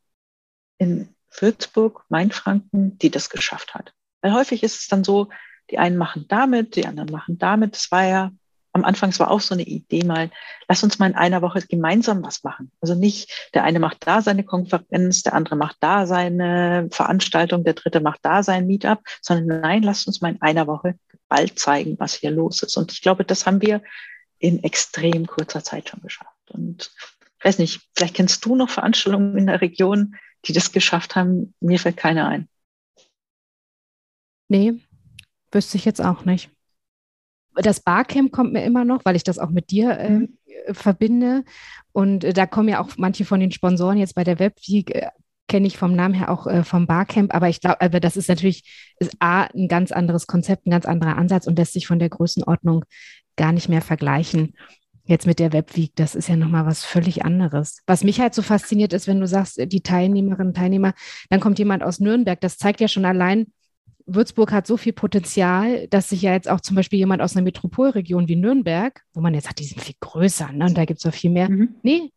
in 0.78 1.14
Würzburg, 1.30 2.04
Mainfranken, 2.08 2.98
die 2.98 3.10
das 3.10 3.30
geschafft 3.30 3.74
hat. 3.74 3.94
Weil 4.20 4.34
häufig 4.34 4.62
ist 4.62 4.80
es 4.80 4.88
dann 4.88 5.02
so, 5.02 5.28
die 5.70 5.78
einen 5.78 5.96
machen 5.96 6.26
damit, 6.28 6.76
die 6.76 6.86
anderen 6.86 7.10
machen 7.10 7.38
damit. 7.38 7.74
Das 7.74 7.90
war 7.90 8.04
ja 8.04 8.30
am 8.72 8.84
Anfang, 8.84 9.10
es 9.10 9.20
war 9.20 9.30
auch 9.30 9.40
so 9.40 9.54
eine 9.54 9.64
Idee 9.64 10.04
mal, 10.04 10.30
lass 10.68 10.82
uns 10.82 10.98
mal 10.98 11.10
in 11.10 11.14
einer 11.14 11.42
Woche 11.42 11.60
gemeinsam 11.62 12.24
was 12.24 12.42
machen. 12.42 12.72
Also 12.80 12.94
nicht, 12.94 13.50
der 13.54 13.64
eine 13.64 13.78
macht 13.78 14.06
da 14.06 14.22
seine 14.22 14.44
Konferenz, 14.44 15.22
der 15.22 15.34
andere 15.34 15.56
macht 15.56 15.76
da 15.80 16.06
seine 16.06 16.88
Veranstaltung, 16.90 17.64
der 17.64 17.74
dritte 17.74 18.00
macht 18.00 18.20
da 18.22 18.42
sein 18.42 18.66
Meetup, 18.66 19.00
sondern 19.20 19.60
nein, 19.60 19.82
lass 19.82 20.06
uns 20.06 20.20
mal 20.20 20.32
in 20.32 20.42
einer 20.42 20.66
Woche 20.66 20.98
bald 21.28 21.58
zeigen, 21.58 21.96
was 21.98 22.14
hier 22.14 22.30
los 22.30 22.62
ist. 22.62 22.76
Und 22.76 22.92
ich 22.92 23.02
glaube, 23.02 23.24
das 23.24 23.46
haben 23.46 23.60
wir 23.60 23.82
in 24.38 24.64
extrem 24.64 25.26
kurzer 25.26 25.62
Zeit 25.62 25.88
schon 25.88 26.00
geschafft. 26.00 26.50
Und 26.50 26.90
ich 27.38 27.44
weiß 27.44 27.58
nicht, 27.58 27.82
vielleicht 27.94 28.14
kennst 28.14 28.44
du 28.44 28.56
noch 28.56 28.70
Veranstaltungen 28.70 29.36
in 29.36 29.46
der 29.46 29.60
Region, 29.60 30.16
die 30.46 30.52
das 30.52 30.72
geschafft 30.72 31.14
haben. 31.14 31.54
Mir 31.60 31.78
fällt 31.78 31.96
keine 31.96 32.26
ein. 32.26 32.48
Nee, 34.48 34.74
wüsste 35.50 35.76
ich 35.76 35.84
jetzt 35.84 36.00
auch 36.00 36.24
nicht 36.24 36.50
das 37.56 37.80
Barcamp 37.80 38.32
kommt 38.32 38.52
mir 38.52 38.64
immer 38.64 38.84
noch, 38.84 39.04
weil 39.04 39.16
ich 39.16 39.24
das 39.24 39.38
auch 39.38 39.50
mit 39.50 39.70
dir 39.70 39.98
äh, 39.98 40.10
mhm. 40.10 40.28
verbinde. 40.72 41.44
Und 41.92 42.24
äh, 42.24 42.32
da 42.32 42.46
kommen 42.46 42.68
ja 42.68 42.80
auch 42.80 42.90
manche 42.96 43.24
von 43.24 43.40
den 43.40 43.52
Sponsoren 43.52 43.98
jetzt 43.98 44.14
bei 44.14 44.24
der 44.24 44.38
Webweek, 44.38 44.94
äh, 44.94 45.08
kenne 45.48 45.66
ich 45.66 45.76
vom 45.76 45.94
Namen 45.94 46.14
her 46.14 46.30
auch 46.30 46.46
äh, 46.46 46.64
vom 46.64 46.86
Barcamp. 46.86 47.34
Aber 47.34 47.48
ich 47.48 47.60
glaube, 47.60 47.80
aber 47.80 48.00
das 48.00 48.16
ist 48.16 48.28
natürlich 48.28 48.94
ist 48.98 49.16
A, 49.20 49.42
ein 49.42 49.68
ganz 49.68 49.92
anderes 49.92 50.26
Konzept, 50.26 50.66
ein 50.66 50.70
ganz 50.70 50.86
anderer 50.86 51.16
Ansatz 51.16 51.46
und 51.46 51.58
lässt 51.58 51.74
sich 51.74 51.86
von 51.86 51.98
der 51.98 52.08
Größenordnung 52.08 52.84
gar 53.36 53.52
nicht 53.52 53.68
mehr 53.68 53.82
vergleichen. 53.82 54.54
Jetzt 55.04 55.26
mit 55.26 55.40
der 55.40 55.52
Webweek, 55.52 55.96
das 55.96 56.14
ist 56.14 56.28
ja 56.28 56.36
nochmal 56.36 56.64
was 56.64 56.84
völlig 56.84 57.24
anderes. 57.24 57.82
Was 57.86 58.04
mich 58.04 58.20
halt 58.20 58.34
so 58.34 58.40
fasziniert 58.40 58.92
ist, 58.92 59.08
wenn 59.08 59.20
du 59.20 59.26
sagst, 59.26 59.60
die 59.60 59.82
Teilnehmerinnen 59.82 60.48
und 60.48 60.56
Teilnehmer, 60.56 60.94
dann 61.28 61.40
kommt 61.40 61.58
jemand 61.58 61.82
aus 61.82 61.98
Nürnberg. 61.98 62.40
Das 62.40 62.56
zeigt 62.56 62.80
ja 62.80 62.86
schon 62.86 63.04
allein, 63.04 63.46
Würzburg 64.06 64.52
hat 64.52 64.66
so 64.66 64.76
viel 64.76 64.92
Potenzial, 64.92 65.86
dass 65.88 66.08
sich 66.08 66.22
ja 66.22 66.32
jetzt 66.32 66.48
auch 66.48 66.60
zum 66.60 66.76
Beispiel 66.76 66.98
jemand 66.98 67.22
aus 67.22 67.36
einer 67.36 67.44
Metropolregion 67.44 68.28
wie 68.28 68.36
Nürnberg, 68.36 69.02
wo 69.12 69.20
man 69.20 69.34
jetzt 69.34 69.44
sagt, 69.44 69.60
die 69.60 69.64
sind 69.64 69.80
viel 69.80 69.94
größer 70.00 70.52
ne, 70.52 70.66
und 70.66 70.76
da 70.76 70.84
gibt 70.84 71.00
es 71.00 71.06
auch 71.06 71.14
viel 71.14 71.30
mehr. 71.30 71.50
Mhm. 71.50 71.76
Nee, 71.82 72.12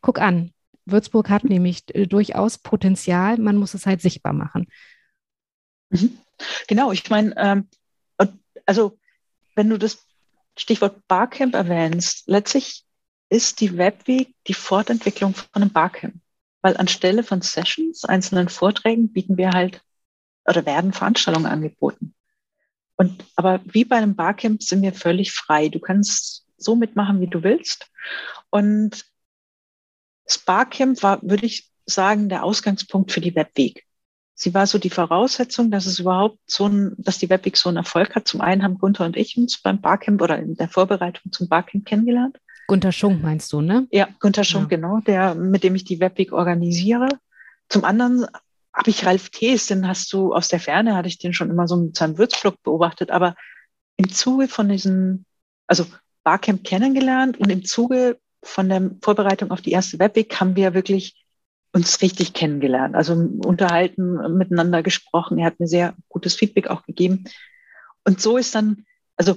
guck 0.00 0.20
an. 0.20 0.52
Würzburg 0.84 1.28
hat 1.30 1.44
nämlich 1.44 1.82
äh, 1.94 2.06
durchaus 2.06 2.58
Potenzial, 2.58 3.38
man 3.38 3.56
muss 3.56 3.74
es 3.74 3.86
halt 3.86 4.00
sichtbar 4.00 4.32
machen. 4.32 4.68
Mhm. 5.90 6.18
Genau, 6.68 6.92
ich 6.92 7.08
meine, 7.10 7.34
ähm, 7.36 7.68
also 8.66 8.98
wenn 9.54 9.70
du 9.70 9.78
das 9.78 10.06
Stichwort 10.56 11.06
Barcamp 11.08 11.54
erwähnst, 11.54 12.24
letztlich 12.26 12.84
ist 13.28 13.60
die 13.60 13.76
Webweek 13.76 14.34
die 14.46 14.54
Fortentwicklung 14.54 15.34
von 15.34 15.48
einem 15.54 15.72
Barcamp. 15.72 16.14
Weil 16.62 16.76
anstelle 16.76 17.22
von 17.22 17.42
Sessions, 17.42 18.04
einzelnen 18.04 18.48
Vorträgen, 18.48 19.12
bieten 19.12 19.36
wir 19.36 19.50
halt 19.50 19.82
oder 20.46 20.64
werden 20.66 20.92
Veranstaltungen 20.92 21.46
angeboten. 21.46 22.14
Und 22.96 23.24
aber 23.36 23.60
wie 23.64 23.84
bei 23.84 23.96
einem 23.96 24.16
Barcamp 24.16 24.62
sind 24.62 24.82
wir 24.82 24.92
völlig 24.92 25.32
frei. 25.32 25.68
Du 25.68 25.80
kannst 25.80 26.46
so 26.56 26.76
mitmachen, 26.76 27.20
wie 27.20 27.26
du 27.26 27.42
willst. 27.42 27.90
Und 28.50 29.04
das 30.24 30.38
Barcamp 30.38 31.02
war, 31.02 31.20
würde 31.22 31.46
ich 31.46 31.70
sagen, 31.84 32.28
der 32.28 32.42
Ausgangspunkt 32.42 33.12
für 33.12 33.20
die 33.20 33.34
Webweek. 33.34 33.84
Sie 34.34 34.52
war 34.52 34.66
so 34.66 34.78
die 34.78 34.90
Voraussetzung, 34.90 35.70
dass 35.70 35.86
es 35.86 35.98
überhaupt 35.98 36.38
so 36.46 36.68
ein, 36.68 36.94
dass 36.98 37.18
die 37.18 37.30
Webweek 37.30 37.56
so 37.56 37.68
einen 37.68 37.78
Erfolg 37.78 38.14
hat. 38.14 38.28
Zum 38.28 38.40
einen 38.40 38.62
haben 38.62 38.78
Gunther 38.78 39.06
und 39.06 39.16
ich 39.16 39.36
uns 39.38 39.60
beim 39.62 39.80
Barcamp 39.80 40.20
oder 40.20 40.38
in 40.38 40.56
der 40.56 40.68
Vorbereitung 40.68 41.32
zum 41.32 41.48
Barcamp 41.48 41.86
kennengelernt. 41.86 42.38
Gunther 42.66 42.92
Schunk 42.92 43.22
meinst 43.22 43.52
du, 43.52 43.60
ne? 43.60 43.86
Ja, 43.90 44.08
Gunther 44.18 44.44
Schunk, 44.44 44.70
ja. 44.70 44.76
genau, 44.76 45.00
der, 45.00 45.34
mit 45.34 45.62
dem 45.62 45.74
ich 45.74 45.84
die 45.84 46.00
Webweek 46.00 46.32
organisiere. 46.32 47.08
Zum 47.68 47.84
anderen 47.84 48.26
habe 48.76 48.90
ich 48.90 49.06
Ralf 49.06 49.30
Thees, 49.30 49.66
den 49.66 49.88
hast 49.88 50.12
du 50.12 50.34
aus 50.34 50.48
der 50.48 50.60
Ferne, 50.60 50.94
hatte 50.94 51.08
ich 51.08 51.18
den 51.18 51.32
schon 51.32 51.50
immer 51.50 51.66
so 51.66 51.76
mit 51.76 51.96
seinem 51.96 52.18
Würzblog 52.18 52.62
beobachtet, 52.62 53.10
aber 53.10 53.34
im 53.96 54.10
Zuge 54.10 54.48
von 54.48 54.68
diesen, 54.68 55.24
also 55.66 55.86
Barcamp 56.22 56.62
kennengelernt 56.62 57.38
und 57.38 57.50
im 57.50 57.64
Zuge 57.64 58.18
von 58.42 58.68
der 58.68 58.90
Vorbereitung 59.00 59.50
auf 59.50 59.62
die 59.62 59.72
erste 59.72 59.98
Webweek 59.98 60.38
haben 60.38 60.56
wir 60.56 60.74
wirklich 60.74 61.24
uns 61.72 62.02
richtig 62.02 62.34
kennengelernt, 62.34 62.94
also 62.94 63.14
unterhalten, 63.14 64.36
miteinander 64.36 64.82
gesprochen. 64.82 65.38
Er 65.38 65.46
hat 65.46 65.58
mir 65.58 65.66
sehr 65.66 65.94
gutes 66.08 66.34
Feedback 66.34 66.68
auch 66.68 66.84
gegeben. 66.84 67.24
Und 68.04 68.20
so 68.20 68.36
ist 68.36 68.54
dann, 68.54 68.84
also 69.16 69.36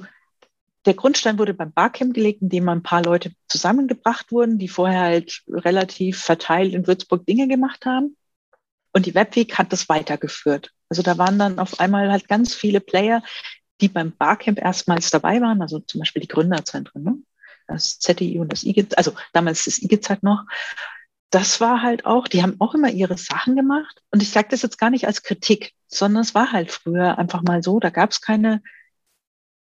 der 0.85 0.93
Grundstein 0.93 1.37
wurde 1.37 1.53
beim 1.53 1.71
Barcamp 1.71 2.13
gelegt, 2.13 2.41
indem 2.41 2.69
ein 2.69 2.83
paar 2.83 3.03
Leute 3.03 3.31
zusammengebracht 3.47 4.31
wurden, 4.31 4.57
die 4.57 4.67
vorher 4.67 5.01
halt 5.01 5.43
relativ 5.49 6.19
verteilt 6.19 6.73
in 6.73 6.87
Würzburg 6.87 7.25
Dinge 7.25 7.47
gemacht 7.47 7.85
haben. 7.85 8.15
Und 8.91 9.05
die 9.05 9.15
Webweek 9.15 9.57
hat 9.57 9.71
das 9.71 9.89
weitergeführt. 9.89 10.71
Also 10.89 11.01
da 11.03 11.17
waren 11.17 11.37
dann 11.37 11.59
auf 11.59 11.79
einmal 11.79 12.11
halt 12.11 12.27
ganz 12.27 12.53
viele 12.53 12.79
Player, 12.79 13.21
die 13.81 13.87
beim 13.87 14.11
Barcamp 14.15 14.59
erstmals 14.59 15.09
dabei 15.09 15.41
waren, 15.41 15.61
also 15.61 15.79
zum 15.79 15.99
Beispiel 15.99 16.21
die 16.21 16.27
Gründerzentren, 16.27 17.03
ne? 17.03 17.17
das 17.67 17.99
ZDI 17.99 18.39
und 18.39 18.51
das 18.51 18.63
IGIZ, 18.63 18.95
also 18.97 19.13
damals 19.31 19.65
das 19.65 19.81
IGIZ 19.81 20.09
halt 20.09 20.23
noch. 20.23 20.45
Das 21.29 21.61
war 21.61 21.83
halt 21.83 22.05
auch, 22.05 22.27
die 22.27 22.41
haben 22.41 22.55
auch 22.59 22.73
immer 22.73 22.89
ihre 22.89 23.17
Sachen 23.17 23.55
gemacht. 23.55 24.01
Und 24.09 24.23
ich 24.23 24.31
sage 24.31 24.47
das 24.49 24.63
jetzt 24.63 24.79
gar 24.79 24.89
nicht 24.89 25.05
als 25.05 25.21
Kritik, 25.21 25.73
sondern 25.87 26.23
es 26.23 26.33
war 26.33 26.51
halt 26.51 26.71
früher 26.71 27.19
einfach 27.19 27.43
mal 27.43 27.61
so, 27.61 27.79
da 27.79 27.91
gab 27.91 28.11
es 28.11 28.21
keine 28.21 28.63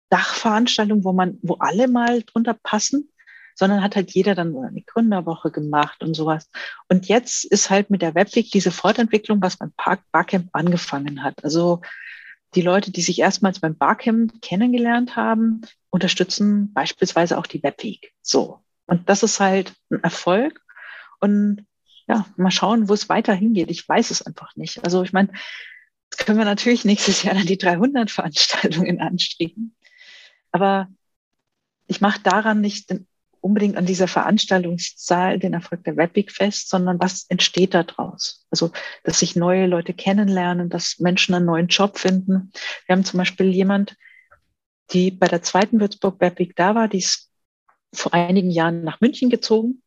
Dachveranstaltung, 0.09 1.03
wo 1.03 1.13
man, 1.13 1.37
wo 1.43 1.55
alle 1.55 1.87
mal 1.87 2.23
drunter 2.23 2.55
passen, 2.55 3.12
sondern 3.55 3.83
hat 3.83 3.95
halt 3.95 4.11
jeder 4.11 4.35
dann 4.35 4.55
eine 4.57 4.81
Gründerwoche 4.81 5.51
gemacht 5.51 6.03
und 6.03 6.13
sowas. 6.15 6.49
Und 6.89 7.07
jetzt 7.07 7.45
ist 7.45 7.69
halt 7.69 7.89
mit 7.89 8.01
der 8.01 8.15
Webweek 8.15 8.51
diese 8.51 8.71
Fortentwicklung, 8.71 9.41
was 9.41 9.57
beim 9.57 9.71
Park 9.77 10.01
Barcamp 10.11 10.49
angefangen 10.53 11.23
hat. 11.23 11.43
Also 11.43 11.81
die 12.55 12.61
Leute, 12.61 12.91
die 12.91 13.01
sich 13.01 13.19
erstmals 13.19 13.59
beim 13.59 13.77
Barcamp 13.77 14.41
kennengelernt 14.41 15.15
haben, 15.15 15.61
unterstützen 15.89 16.73
beispielsweise 16.73 17.37
auch 17.37 17.47
die 17.47 17.63
Webweek. 17.63 18.13
So. 18.21 18.59
Und 18.85 19.09
das 19.09 19.23
ist 19.23 19.39
halt 19.39 19.73
ein 19.89 20.03
Erfolg. 20.03 20.61
Und 21.19 21.65
ja, 22.07 22.25
mal 22.35 22.51
schauen, 22.51 22.89
wo 22.89 22.93
es 22.93 23.09
weiter 23.09 23.33
hingeht. 23.33 23.71
Ich 23.71 23.87
weiß 23.87 24.11
es 24.11 24.21
einfach 24.21 24.55
nicht. 24.55 24.83
Also 24.83 25.03
ich 25.03 25.13
meine, 25.13 25.29
jetzt 26.11 26.25
können 26.25 26.37
wir 26.37 26.45
natürlich 26.45 26.85
nächstes 26.85 27.23
Jahr 27.23 27.35
dann 27.35 27.45
die 27.45 27.57
300 27.57 28.11
Veranstaltungen 28.11 28.99
anstreben. 29.01 29.75
Aber 30.51 30.89
ich 31.87 32.01
mache 32.01 32.21
daran 32.21 32.61
nicht 32.61 32.89
den 32.89 33.07
unbedingt 33.43 33.77
an 33.77 33.85
dieser 33.85 34.07
Veranstaltungszahl 34.07 35.37
den 35.37 35.53
Erfolg 35.53 35.83
der 35.83 35.97
Webweek 35.97 36.31
fest, 36.31 36.69
sondern 36.69 36.99
was 36.99 37.25
entsteht 37.29 37.73
da 37.73 37.83
draus? 37.83 38.45
Also, 38.49 38.71
dass 39.03 39.19
sich 39.19 39.35
neue 39.35 39.67
Leute 39.67 39.93
kennenlernen, 39.93 40.69
dass 40.69 40.99
Menschen 40.99 41.35
einen 41.35 41.45
neuen 41.45 41.67
Job 41.67 41.97
finden. 41.97 42.51
Wir 42.85 42.95
haben 42.95 43.03
zum 43.03 43.17
Beispiel 43.17 43.51
jemand, 43.51 43.95
die 44.91 45.11
bei 45.11 45.27
der 45.27 45.41
zweiten 45.41 45.79
Würzburg 45.79 46.19
Webweek 46.19 46.55
da 46.55 46.75
war, 46.75 46.87
die 46.87 46.99
ist 46.99 47.29
vor 47.93 48.13
einigen 48.13 48.49
Jahren 48.49 48.83
nach 48.83 49.01
München 49.01 49.29
gezogen 49.29 49.81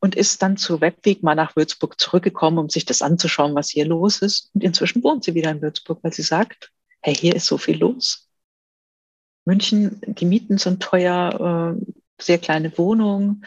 und 0.00 0.14
ist 0.14 0.40
dann 0.42 0.56
zur 0.56 0.80
Webweek 0.80 1.22
mal 1.22 1.34
nach 1.34 1.56
Würzburg 1.56 2.00
zurückgekommen, 2.00 2.58
um 2.58 2.68
sich 2.68 2.84
das 2.84 3.02
anzuschauen, 3.02 3.54
was 3.54 3.70
hier 3.70 3.86
los 3.86 4.22
ist. 4.22 4.50
Und 4.54 4.64
inzwischen 4.64 5.02
wohnt 5.02 5.24
sie 5.24 5.34
wieder 5.34 5.50
in 5.50 5.62
Würzburg, 5.62 5.98
weil 6.02 6.12
sie 6.12 6.22
sagt, 6.22 6.72
hey, 7.02 7.14
hier 7.14 7.34
ist 7.34 7.46
so 7.46 7.58
viel 7.58 7.78
los. 7.78 8.28
München, 9.44 10.00
die 10.06 10.26
Mieten 10.26 10.58
sind 10.58 10.82
teuer, 10.82 11.76
äh, 11.76 11.99
sehr 12.20 12.38
kleine 12.38 12.76
Wohnung. 12.78 13.44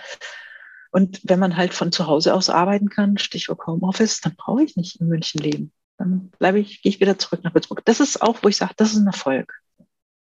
Und 0.92 1.22
wenn 1.24 1.40
man 1.40 1.58
halt 1.58 1.74
von 1.74 1.92
zu 1.92 2.08
Hause 2.08 2.34
aus 2.34 2.50
arbeiten 2.50 2.90
kann, 2.90 3.18
Stichwort 3.18 3.66
Homeoffice, 3.66 4.22
dann 4.22 4.36
brauche 4.36 4.64
ich 4.64 4.76
nicht 4.76 5.02
in 5.02 5.08
München 5.08 5.42
leben. 5.42 5.72
Dann 5.98 6.30
bleibe 6.40 6.60
ich, 6.60 6.82
gehe 6.82 6.92
ich 6.92 7.00
wieder 7.00 7.18
zurück 7.18 7.44
nach 7.44 7.54
Würzburg. 7.54 7.84
Das 7.86 8.00
ist 8.00 8.22
auch, 8.22 8.38
wo 8.42 8.48
ich 8.48 8.58
sage, 8.58 8.74
das 8.78 8.92
ist 8.92 8.98
ein 8.98 9.08
Erfolg. 9.08 9.54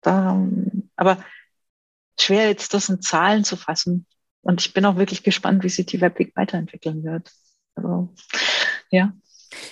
Da, 0.01 0.47
aber 0.95 1.23
schwer 2.19 2.47
jetzt 2.47 2.73
das 2.73 2.89
in 2.89 3.01
Zahlen 3.01 3.43
zu 3.43 3.57
fassen. 3.57 4.05
Und 4.41 4.61
ich 4.61 4.73
bin 4.73 4.85
auch 4.85 4.95
wirklich 4.95 5.23
gespannt, 5.23 5.63
wie 5.63 5.69
sich 5.69 5.85
die 5.85 6.01
Webweek 6.01 6.35
weiterentwickeln 6.35 7.03
wird. 7.03 7.31
Also, 7.75 8.13
ja. 8.89 9.13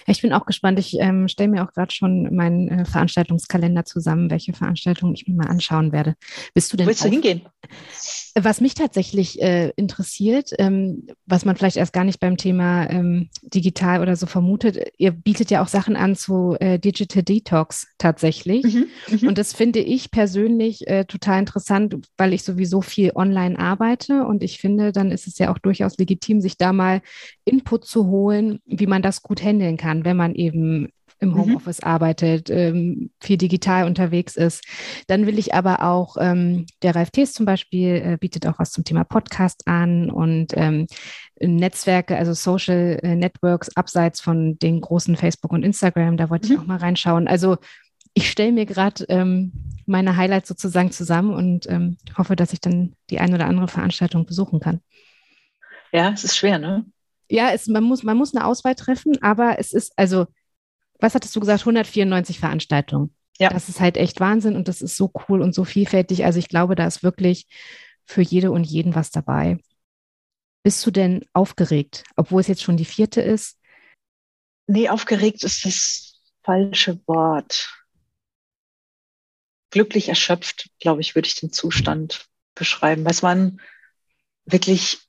Ich 0.09 0.21
bin 0.21 0.33
auch 0.33 0.45
gespannt. 0.45 0.79
Ich 0.79 0.97
ähm, 0.99 1.27
stelle 1.27 1.49
mir 1.49 1.63
auch 1.63 1.71
gerade 1.71 1.93
schon 1.93 2.33
meinen 2.35 2.67
äh, 2.67 2.85
Veranstaltungskalender 2.85 3.85
zusammen, 3.85 4.29
welche 4.29 4.53
Veranstaltungen 4.53 5.13
ich 5.13 5.27
mir 5.27 5.35
mal 5.35 5.47
anschauen 5.47 5.91
werde. 5.91 6.15
Bist 6.53 6.73
du 6.73 6.77
denn? 6.77 6.87
Willst 6.87 7.03
du 7.03 7.09
hingehen? 7.09 7.41
Was 8.35 8.61
mich 8.61 8.73
tatsächlich 8.73 9.41
äh, 9.41 9.69
interessiert, 9.75 10.51
ähm, 10.59 11.07
was 11.25 11.45
man 11.45 11.55
vielleicht 11.55 11.77
erst 11.77 11.93
gar 11.93 12.03
nicht 12.03 12.19
beim 12.19 12.37
Thema 12.37 12.89
ähm, 12.89 13.29
digital 13.41 14.01
oder 14.01 14.15
so 14.15 14.25
vermutet, 14.27 14.91
ihr 14.97 15.11
bietet 15.11 15.51
ja 15.51 15.61
auch 15.61 15.67
Sachen 15.67 15.95
an 15.95 16.15
zu 16.15 16.55
äh, 16.59 16.79
Digital 16.79 17.23
Detox 17.23 17.87
tatsächlich. 17.97 18.63
Mhm, 18.63 18.85
mhm. 19.09 19.27
und 19.27 19.37
das 19.37 19.53
finde 19.53 19.79
ich 19.79 20.11
persönlich 20.11 20.87
äh, 20.87 21.05
total 21.05 21.39
interessant, 21.39 21.95
weil 22.17 22.33
ich 22.33 22.43
sowieso 22.43 22.81
viel 22.81 23.11
online 23.15 23.57
arbeite 23.59 24.25
und 24.25 24.43
ich 24.43 24.59
finde, 24.59 24.91
dann 24.91 25.11
ist 25.11 25.27
es 25.27 25.37
ja 25.37 25.51
auch 25.51 25.57
durchaus 25.57 25.97
legitim, 25.97 26.39
sich 26.41 26.57
da 26.57 26.71
mal 26.71 27.01
Input 27.45 27.85
zu 27.85 28.07
holen, 28.07 28.59
wie 28.65 28.87
man 28.87 29.01
das 29.01 29.21
gut 29.21 29.43
handeln 29.43 29.77
kann, 29.77 29.98
wenn 30.05 30.17
man 30.17 30.35
eben 30.35 30.89
im 31.19 31.29
mhm. 31.29 31.37
Homeoffice 31.37 31.81
mhm. 31.81 31.87
arbeitet, 31.87 32.49
ähm, 32.49 33.11
viel 33.19 33.37
digital 33.37 33.85
unterwegs 33.85 34.35
ist. 34.35 34.63
Dann 35.07 35.25
will 35.27 35.37
ich 35.37 35.53
aber 35.53 35.83
auch, 35.83 36.15
ähm, 36.19 36.65
der 36.81 36.95
Ralf 36.95 37.11
Thees 37.11 37.33
zum 37.33 37.45
Beispiel 37.45 37.95
äh, 37.95 38.17
bietet 38.19 38.47
auch 38.47 38.59
was 38.59 38.71
zum 38.71 38.83
Thema 38.83 39.03
Podcast 39.03 39.67
an 39.67 40.09
und 40.09 40.53
ähm, 40.55 40.87
Netzwerke, 41.39 42.17
also 42.17 42.33
Social 42.33 42.99
äh, 43.03 43.15
Networks 43.15 43.75
abseits 43.75 44.21
von 44.21 44.57
den 44.59 44.81
großen 44.81 45.15
Facebook 45.15 45.51
und 45.51 45.63
Instagram, 45.63 46.17
da 46.17 46.29
wollte 46.29 46.47
mhm. 46.47 46.53
ich 46.53 46.59
auch 46.59 46.65
mal 46.65 46.77
reinschauen. 46.77 47.27
Also 47.27 47.57
ich 48.13 48.29
stelle 48.29 48.51
mir 48.51 48.65
gerade 48.65 49.05
ähm, 49.09 49.51
meine 49.85 50.17
Highlights 50.17 50.47
sozusagen 50.47 50.91
zusammen 50.91 51.33
und 51.33 51.69
ähm, 51.69 51.97
hoffe, 52.17 52.35
dass 52.35 52.53
ich 52.53 52.61
dann 52.61 52.93
die 53.09 53.19
ein 53.19 53.33
oder 53.33 53.47
andere 53.47 53.67
Veranstaltung 53.67 54.25
besuchen 54.25 54.59
kann. 54.59 54.81
Ja, 55.91 56.11
es 56.11 56.23
ist 56.23 56.37
schwer, 56.37 56.59
ne? 56.59 56.85
Ja, 57.29 57.51
es, 57.51 57.67
man, 57.67 57.83
muss, 57.83 58.03
man 58.03 58.17
muss 58.17 58.35
eine 58.35 58.45
Auswahl 58.45 58.75
treffen, 58.75 59.21
aber 59.21 59.59
es 59.59 59.73
ist, 59.73 59.93
also 59.95 60.25
was 60.99 61.15
hattest 61.15 61.35
du 61.35 61.39
gesagt, 61.39 61.61
194 61.61 62.39
Veranstaltungen. 62.39 63.15
Ja. 63.37 63.49
Das 63.49 63.69
ist 63.69 63.79
halt 63.79 63.95
echt 63.95 64.19
Wahnsinn 64.19 64.55
und 64.55 64.67
das 64.67 64.81
ist 64.81 64.97
so 64.97 65.11
cool 65.27 65.41
und 65.41 65.55
so 65.55 65.63
vielfältig. 65.63 66.25
Also 66.25 66.39
ich 66.39 66.49
glaube, 66.49 66.75
da 66.75 66.85
ist 66.85 67.03
wirklich 67.03 67.47
für 68.05 68.21
jede 68.21 68.51
und 68.51 68.65
jeden 68.65 68.95
was 68.95 69.11
dabei. 69.11 69.59
Bist 70.63 70.85
du 70.85 70.91
denn 70.91 71.25
aufgeregt, 71.31 72.03
obwohl 72.17 72.41
es 72.41 72.47
jetzt 72.47 72.63
schon 72.63 72.75
die 72.75 72.85
vierte 72.85 73.21
ist? 73.21 73.57
Nee, 74.67 74.89
aufgeregt 74.89 75.43
ist 75.43 75.65
das 75.65 76.21
falsche 76.43 76.99
Wort. 77.07 77.73
Glücklich 79.71 80.09
erschöpft, 80.09 80.69
glaube 80.79 81.01
ich, 81.01 81.15
würde 81.15 81.27
ich 81.27 81.35
den 81.35 81.53
Zustand 81.53 82.27
beschreiben. 82.55 83.05
Es 83.05 83.23
waren 83.23 83.61
wirklich 84.45 85.08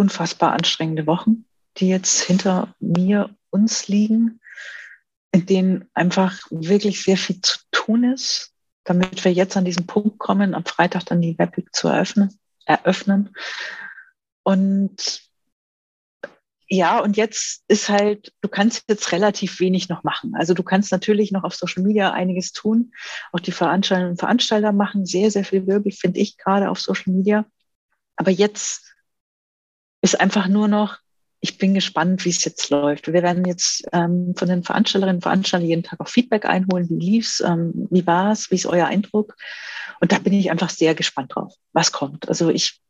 unfassbar 0.00 0.52
anstrengende 0.52 1.06
Wochen, 1.06 1.44
die 1.76 1.88
jetzt 1.88 2.22
hinter 2.22 2.74
mir, 2.80 3.30
uns 3.50 3.88
liegen 3.88 4.40
in 5.32 5.46
denen 5.46 5.88
einfach 5.94 6.40
wirklich 6.50 7.02
sehr 7.02 7.16
viel 7.16 7.40
zu 7.40 7.58
tun 7.70 8.04
ist, 8.04 8.52
damit 8.84 9.24
wir 9.24 9.32
jetzt 9.32 9.56
an 9.56 9.64
diesen 9.64 9.86
Punkt 9.86 10.18
kommen, 10.18 10.54
am 10.54 10.64
Freitag 10.64 11.04
dann 11.06 11.22
die 11.22 11.38
Webweek 11.38 11.74
zu 11.74 11.88
eröffnen. 11.88 12.38
eröffnen. 12.66 13.30
Und 14.42 15.22
ja, 16.72 17.00
und 17.00 17.16
jetzt 17.16 17.64
ist 17.66 17.88
halt, 17.88 18.32
du 18.42 18.48
kannst 18.48 18.84
jetzt 18.88 19.10
relativ 19.10 19.58
wenig 19.58 19.88
noch 19.88 20.04
machen. 20.04 20.34
Also 20.36 20.54
du 20.54 20.62
kannst 20.62 20.92
natürlich 20.92 21.32
noch 21.32 21.42
auf 21.42 21.54
Social 21.54 21.82
Media 21.82 22.12
einiges 22.12 22.52
tun. 22.52 22.92
Auch 23.32 23.40
die 23.40 23.50
Veranstalter 23.50 24.08
und 24.08 24.20
Veranstalter 24.20 24.70
machen 24.70 25.04
sehr, 25.04 25.32
sehr 25.32 25.44
viel 25.44 25.66
Wirbel, 25.66 25.90
finde 25.90 26.20
ich 26.20 26.36
gerade 26.36 26.70
auf 26.70 26.80
Social 26.80 27.12
Media. 27.12 27.44
Aber 28.14 28.30
jetzt 28.30 28.94
ist 30.02 30.20
einfach 30.20 30.48
nur 30.48 30.68
noch 30.68 30.98
ich 31.40 31.56
bin 31.58 31.74
gespannt, 31.74 32.24
wie 32.24 32.30
es 32.30 32.44
jetzt 32.44 32.68
läuft. 32.70 33.06
Wir 33.06 33.22
werden 33.22 33.46
jetzt 33.46 33.84
ähm, 33.92 34.34
von 34.36 34.48
den 34.48 34.62
Veranstalterinnen 34.62 35.16
und 35.16 35.22
Veranstaltern 35.22 35.68
jeden 35.68 35.82
Tag 35.82 36.00
auch 36.00 36.08
Feedback 36.08 36.44
einholen. 36.44 36.88
Wie 36.90 36.98
lief's? 36.98 37.40
Ähm, 37.40 37.88
wie 37.90 38.06
war's? 38.06 38.50
Wie 38.50 38.56
ist 38.56 38.66
euer 38.66 38.86
Eindruck? 38.86 39.36
Und 40.00 40.12
da 40.12 40.18
bin 40.18 40.34
ich 40.34 40.50
einfach 40.50 40.70
sehr 40.70 40.94
gespannt 40.94 41.34
drauf, 41.34 41.54
was 41.72 41.92
kommt. 41.92 42.28
Also 42.28 42.50
ich 42.50 42.80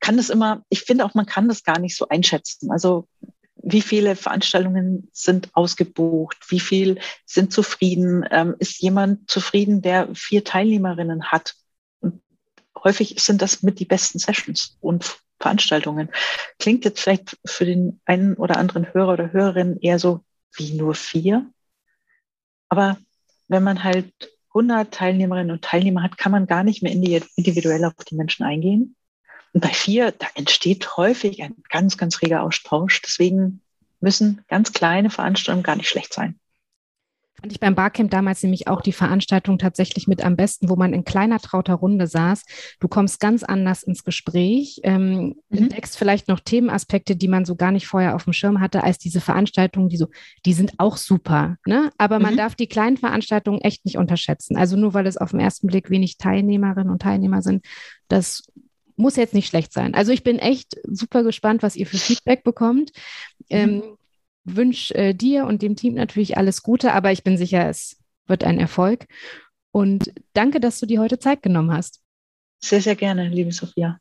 kann 0.00 0.18
das 0.18 0.28
immer, 0.28 0.62
ich 0.68 0.82
finde 0.82 1.06
auch, 1.06 1.14
man 1.14 1.24
kann 1.24 1.48
das 1.48 1.64
gar 1.64 1.78
nicht 1.78 1.96
so 1.96 2.08
einschätzen. 2.08 2.70
Also 2.70 3.08
wie 3.56 3.80
viele 3.80 4.14
Veranstaltungen 4.14 5.08
sind 5.12 5.48
ausgebucht? 5.54 6.36
Wie 6.48 6.60
viel 6.60 6.98
sind 7.24 7.50
zufrieden? 7.50 8.26
Ähm, 8.30 8.54
ist 8.58 8.82
jemand 8.82 9.30
zufrieden, 9.30 9.80
der 9.80 10.14
vier 10.14 10.44
Teilnehmerinnen 10.44 11.32
hat? 11.32 11.54
Und 12.00 12.20
häufig 12.82 13.16
sind 13.20 13.40
das 13.40 13.62
mit 13.62 13.80
die 13.80 13.86
besten 13.86 14.18
Sessions. 14.18 14.76
Und 14.80 15.16
Veranstaltungen. 15.40 16.10
Klingt 16.58 16.84
jetzt 16.84 17.00
vielleicht 17.00 17.36
für 17.44 17.64
den 17.64 18.00
einen 18.04 18.34
oder 18.34 18.56
anderen 18.56 18.92
Hörer 18.92 19.14
oder 19.14 19.32
Hörerin 19.32 19.78
eher 19.80 19.98
so 19.98 20.24
wie 20.54 20.72
nur 20.74 20.94
vier. 20.94 21.46
Aber 22.68 22.96
wenn 23.48 23.62
man 23.62 23.84
halt 23.84 24.12
100 24.48 24.92
Teilnehmerinnen 24.92 25.50
und 25.50 25.62
Teilnehmer 25.62 26.02
hat, 26.02 26.16
kann 26.16 26.32
man 26.32 26.46
gar 26.46 26.62
nicht 26.62 26.82
mehr 26.82 26.92
individuell 26.92 27.84
auf 27.84 27.94
die 28.08 28.14
Menschen 28.14 28.44
eingehen. 28.44 28.96
Und 29.52 29.60
bei 29.60 29.68
vier, 29.68 30.12
da 30.12 30.26
entsteht 30.34 30.96
häufig 30.96 31.42
ein 31.42 31.56
ganz, 31.68 31.96
ganz 31.96 32.22
reger 32.22 32.42
Austausch. 32.42 33.02
Deswegen 33.02 33.60
müssen 34.00 34.44
ganz 34.48 34.72
kleine 34.72 35.10
Veranstaltungen 35.10 35.62
gar 35.62 35.76
nicht 35.76 35.88
schlecht 35.88 36.12
sein. 36.12 36.38
Fand 37.44 37.52
ich 37.52 37.60
beim 37.60 37.74
Barcamp 37.74 38.10
damals 38.10 38.42
nämlich 38.42 38.68
auch 38.68 38.80
die 38.80 38.94
Veranstaltung 38.94 39.58
tatsächlich 39.58 40.08
mit 40.08 40.24
am 40.24 40.34
besten, 40.34 40.70
wo 40.70 40.76
man 40.76 40.94
in 40.94 41.04
kleiner 41.04 41.38
trauter 41.40 41.74
Runde 41.74 42.06
saß. 42.06 42.42
Du 42.80 42.88
kommst 42.88 43.20
ganz 43.20 43.42
anders 43.42 43.82
ins 43.82 44.02
Gespräch, 44.02 44.80
ähm, 44.82 45.36
mhm. 45.50 45.58
entdeckst 45.58 45.98
vielleicht 45.98 46.26
noch 46.28 46.40
Themenaspekte, 46.40 47.16
die 47.16 47.28
man 47.28 47.44
so 47.44 47.54
gar 47.54 47.70
nicht 47.70 47.86
vorher 47.86 48.14
auf 48.14 48.24
dem 48.24 48.32
Schirm 48.32 48.60
hatte, 48.60 48.82
als 48.82 48.96
diese 48.96 49.20
Veranstaltungen, 49.20 49.90
die 49.90 49.98
so, 49.98 50.06
die 50.46 50.54
sind 50.54 50.72
auch 50.78 50.96
super, 50.96 51.58
ne? 51.66 51.90
Aber 51.98 52.18
man 52.18 52.32
mhm. 52.32 52.38
darf 52.38 52.54
die 52.54 52.66
kleinen 52.66 52.96
Veranstaltungen 52.96 53.60
echt 53.60 53.84
nicht 53.84 53.98
unterschätzen. 53.98 54.56
Also 54.56 54.78
nur 54.78 54.94
weil 54.94 55.06
es 55.06 55.18
auf 55.18 55.32
den 55.32 55.40
ersten 55.40 55.66
Blick 55.66 55.90
wenig 55.90 56.16
Teilnehmerinnen 56.16 56.90
und 56.90 57.02
Teilnehmer 57.02 57.42
sind, 57.42 57.62
das 58.08 58.44
muss 58.96 59.16
jetzt 59.16 59.34
nicht 59.34 59.48
schlecht 59.48 59.74
sein. 59.74 59.92
Also 59.94 60.12
ich 60.12 60.22
bin 60.22 60.38
echt 60.38 60.78
super 60.84 61.22
gespannt, 61.22 61.62
was 61.62 61.76
ihr 61.76 61.86
für 61.86 61.98
Feedback 61.98 62.42
bekommt. 62.42 62.92
Mhm. 63.50 63.56
Ähm, 63.56 63.82
wünsche 64.44 64.94
äh, 64.94 65.14
dir 65.14 65.46
und 65.46 65.62
dem 65.62 65.76
Team 65.76 65.94
natürlich 65.94 66.36
alles 66.36 66.62
Gute, 66.62 66.92
aber 66.92 67.12
ich 67.12 67.24
bin 67.24 67.36
sicher, 67.36 67.68
es 67.68 67.98
wird 68.26 68.44
ein 68.44 68.58
Erfolg. 68.58 69.06
Und 69.72 70.12
danke, 70.34 70.60
dass 70.60 70.78
du 70.78 70.86
dir 70.86 71.00
heute 71.00 71.18
Zeit 71.18 71.42
genommen 71.42 71.72
hast. 71.72 72.00
Sehr, 72.62 72.80
sehr 72.80 72.96
gerne, 72.96 73.28
liebe 73.28 73.52
Sophia. 73.52 73.98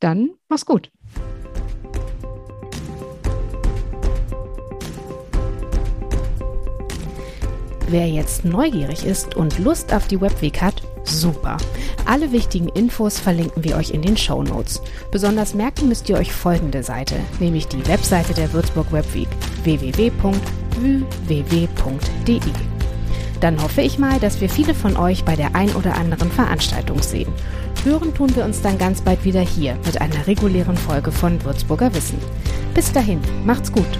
Dann 0.00 0.30
mach's 0.48 0.66
gut. 0.66 0.90
Wer 7.88 8.08
jetzt 8.08 8.44
neugierig 8.44 9.04
ist 9.04 9.36
und 9.36 9.58
Lust 9.58 9.92
auf 9.92 10.08
die 10.08 10.20
Webweek 10.20 10.62
hat, 10.62 10.82
super. 11.04 11.58
Alle 12.04 12.32
wichtigen 12.32 12.68
Infos 12.68 13.18
verlinken 13.18 13.64
wir 13.64 13.76
euch 13.76 13.90
in 13.90 14.02
den 14.02 14.16
Show 14.16 14.42
Notes. 14.42 14.82
Besonders 15.10 15.54
merken 15.54 15.88
müsst 15.88 16.08
ihr 16.08 16.16
euch 16.16 16.32
folgende 16.32 16.82
Seite, 16.82 17.16
nämlich 17.38 17.68
die 17.68 17.86
Webseite 17.86 18.34
der 18.34 18.52
Würzburg 18.52 18.92
Webweek 18.92 19.28
www.www.de. 19.62 20.32
Dann 23.40 23.60
hoffe 23.62 23.82
ich 23.82 23.98
mal, 23.98 24.20
dass 24.20 24.40
wir 24.40 24.48
viele 24.48 24.74
von 24.74 24.96
euch 24.96 25.24
bei 25.24 25.34
der 25.34 25.54
ein 25.54 25.74
oder 25.74 25.96
anderen 25.96 26.30
Veranstaltung 26.30 27.02
sehen. 27.02 27.32
Hören 27.84 28.14
tun 28.14 28.34
wir 28.36 28.44
uns 28.44 28.62
dann 28.62 28.78
ganz 28.78 29.00
bald 29.00 29.24
wieder 29.24 29.40
hier 29.40 29.76
mit 29.84 30.00
einer 30.00 30.26
regulären 30.26 30.76
Folge 30.76 31.10
von 31.10 31.42
Würzburger 31.44 31.92
Wissen. 31.94 32.18
Bis 32.74 32.92
dahin, 32.92 33.20
macht's 33.44 33.72
gut. 33.72 33.98